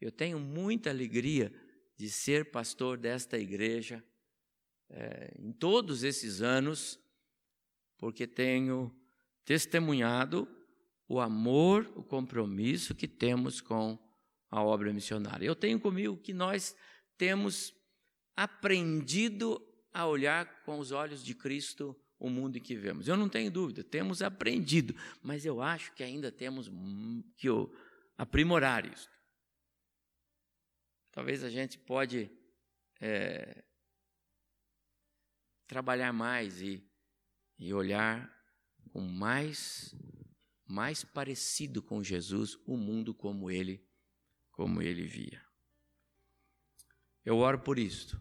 Eu 0.00 0.12
tenho 0.12 0.38
muita 0.38 0.90
alegria 0.90 1.52
de 1.96 2.10
ser 2.10 2.50
pastor 2.50 2.98
desta 2.98 3.38
igreja 3.38 4.04
é, 4.90 5.34
em 5.38 5.52
todos 5.52 6.02
esses 6.02 6.42
anos, 6.42 7.00
porque 7.96 8.26
tenho 8.26 8.94
testemunhado 9.44 10.48
o 11.08 11.20
amor, 11.20 11.90
o 11.96 12.02
compromisso 12.02 12.94
que 12.94 13.08
temos 13.08 13.60
com 13.60 13.98
a 14.50 14.62
obra 14.62 14.92
missionária. 14.92 15.46
Eu 15.46 15.54
tenho 15.54 15.80
comigo 15.80 16.16
que 16.16 16.32
nós 16.32 16.76
temos 17.16 17.74
aprendido 18.36 19.60
a 19.92 20.06
olhar 20.06 20.62
com 20.64 20.78
os 20.78 20.90
olhos 20.90 21.24
de 21.24 21.34
Cristo 21.34 21.96
o 22.24 22.30
mundo 22.30 22.56
em 22.56 22.60
que 22.60 22.74
vivemos. 22.74 23.06
Eu 23.06 23.18
não 23.18 23.28
tenho 23.28 23.50
dúvida, 23.50 23.84
temos 23.84 24.22
aprendido, 24.22 24.96
mas 25.22 25.44
eu 25.44 25.60
acho 25.60 25.92
que 25.92 26.02
ainda 26.02 26.32
temos 26.32 26.70
que 27.36 27.48
aprimorar 28.16 28.90
isso. 28.90 29.10
Talvez 31.12 31.44
a 31.44 31.50
gente 31.50 31.78
pode 31.78 32.30
é, 32.98 33.62
trabalhar 35.66 36.14
mais 36.14 36.62
e, 36.62 36.82
e 37.58 37.74
olhar 37.74 38.32
com 38.90 39.02
mais 39.02 39.94
mais 40.66 41.04
parecido 41.04 41.82
com 41.82 42.02
Jesus 42.02 42.58
o 42.64 42.74
mundo 42.74 43.12
como 43.12 43.50
ele 43.50 43.86
como 44.50 44.80
ele 44.80 45.06
via. 45.06 45.44
Eu 47.22 47.36
oro 47.36 47.60
por 47.60 47.78
isto 47.78 48.18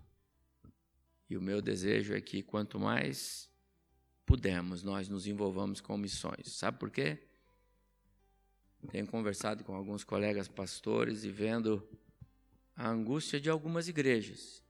e 1.30 1.38
o 1.38 1.42
meu 1.42 1.62
desejo 1.62 2.14
é 2.14 2.20
que 2.20 2.44
quanto 2.44 2.78
mais 2.78 3.53
pudermos, 4.26 4.84
nós 4.84 5.10
nos 5.10 5.28
envolvamos 5.28 5.82
com 5.82 5.98
missões. 5.98 6.52
Sabe 6.54 6.78
por 6.78 6.90
quê? 6.90 7.20
Tenho 8.90 9.08
conversado 9.08 9.64
com 9.64 9.74
alguns 9.74 10.04
colegas 10.04 10.48
pastores 10.48 11.24
e 11.24 11.30
vendo 11.30 11.88
a 12.76 12.90
angústia 12.90 13.40
de 13.40 13.50
algumas 13.50 13.88
igrejas. 13.88 14.62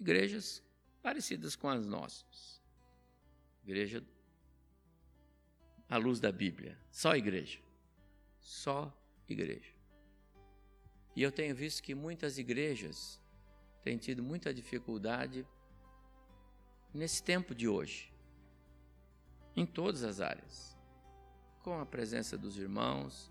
Igrejas 0.00 0.62
parecidas 1.02 1.54
com 1.54 1.68
as 1.68 1.86
nossas. 1.86 2.60
Igreja 3.62 4.02
à 5.88 5.96
luz 5.96 6.18
da 6.18 6.32
Bíblia. 6.32 6.78
Só 6.90 7.14
igreja. 7.14 7.60
Só 8.40 8.92
igreja. 9.28 9.72
E 11.14 11.22
eu 11.22 11.30
tenho 11.30 11.54
visto 11.54 11.82
que 11.82 11.94
muitas 11.94 12.38
igrejas 12.38 13.20
tem 13.82 13.98
tido 13.98 14.22
muita 14.22 14.54
dificuldade 14.54 15.46
nesse 16.92 17.22
tempo 17.22 17.54
de 17.54 17.68
hoje, 17.68 18.12
em 19.56 19.64
todas 19.64 20.02
as 20.02 20.20
áreas, 20.20 20.76
com 21.62 21.80
a 21.80 21.86
presença 21.86 22.36
dos 22.36 22.58
irmãos, 22.58 23.30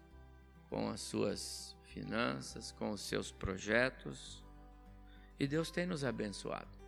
com 0.69 0.89
as 0.89 1.01
suas 1.01 1.75
finanças, 1.83 2.71
com 2.71 2.91
os 2.91 3.01
seus 3.01 3.31
projetos, 3.31 4.43
e 5.39 5.47
Deus 5.47 5.71
tem 5.71 5.85
nos 5.85 6.03
abençoado. 6.03 6.79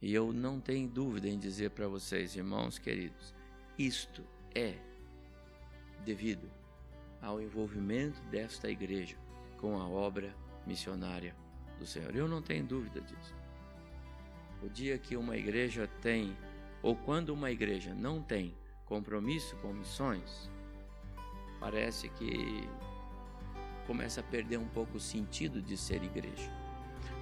E 0.00 0.12
eu 0.12 0.32
não 0.32 0.60
tenho 0.60 0.88
dúvida 0.88 1.28
em 1.28 1.38
dizer 1.38 1.70
para 1.70 1.86
vocês, 1.86 2.34
irmãos 2.36 2.78
queridos, 2.78 3.34
isto 3.78 4.24
é 4.54 4.76
devido 6.04 6.50
ao 7.20 7.40
envolvimento 7.40 8.20
desta 8.24 8.68
igreja 8.68 9.16
com 9.58 9.80
a 9.80 9.88
obra 9.88 10.34
missionária 10.66 11.34
do 11.78 11.86
Senhor. 11.86 12.14
Eu 12.14 12.26
não 12.26 12.42
tenho 12.42 12.66
dúvida 12.66 13.00
disso. 13.00 13.41
O 14.62 14.68
dia 14.68 14.96
que 14.96 15.16
uma 15.16 15.36
igreja 15.36 15.88
tem, 16.00 16.36
ou 16.82 16.94
quando 16.94 17.30
uma 17.30 17.50
igreja 17.50 17.92
não 17.92 18.22
tem 18.22 18.54
compromisso 18.86 19.56
com 19.56 19.72
missões, 19.72 20.48
parece 21.58 22.08
que 22.10 22.68
começa 23.86 24.20
a 24.20 24.24
perder 24.24 24.58
um 24.58 24.68
pouco 24.68 24.98
o 24.98 25.00
sentido 25.00 25.60
de 25.60 25.76
ser 25.76 26.04
igreja. 26.04 26.48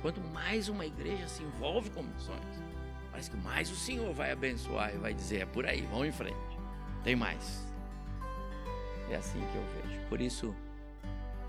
Quanto 0.02 0.20
mais 0.20 0.68
uma 0.68 0.84
igreja 0.84 1.26
se 1.28 1.42
envolve 1.42 1.88
com 1.90 2.02
missões, 2.02 2.62
parece 3.10 3.30
que 3.30 3.36
mais 3.38 3.70
o 3.70 3.76
Senhor 3.76 4.12
vai 4.12 4.32
abençoar 4.32 4.94
e 4.94 4.98
vai 4.98 5.14
dizer: 5.14 5.40
é 5.40 5.46
por 5.46 5.64
aí, 5.64 5.80
vamos 5.90 6.08
em 6.08 6.12
frente. 6.12 6.58
Tem 7.02 7.16
mais. 7.16 7.66
É 9.10 9.16
assim 9.16 9.40
que 9.40 9.56
eu 9.56 9.64
vejo. 9.82 10.08
Por 10.08 10.20
isso, 10.20 10.54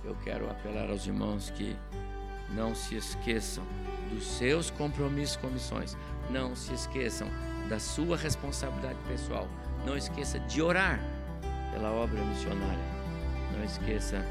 eu 0.06 0.16
quero 0.24 0.50
apelar 0.50 0.90
aos 0.90 1.06
irmãos 1.06 1.50
que 1.50 1.76
não 2.56 2.74
se 2.74 2.96
esqueçam 2.96 3.66
dos 4.14 4.26
seus 4.26 4.70
compromissos 4.70 5.38
com 5.38 5.48
missões. 5.48 5.98
Não 6.30 6.56
se 6.56 6.74
esqueçam 6.74 7.28
da 7.70 7.80
sua 7.80 8.18
responsabilidade 8.18 9.00
pessoal. 9.08 9.48
Não 9.86 9.98
esqueça 9.98 10.40
de 10.40 10.62
orar 10.62 11.00
pela 11.72 11.92
obra 11.92 12.22
missionária. 12.24 12.84
Não 13.56 13.64
esqueça 13.64 14.26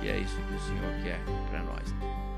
que 0.00 0.08
é 0.08 0.18
isso 0.18 0.36
que 0.36 0.54
o 0.54 0.60
Senhor 0.60 1.02
quer 1.02 1.20
para 1.50 1.62
nós. 1.62 2.29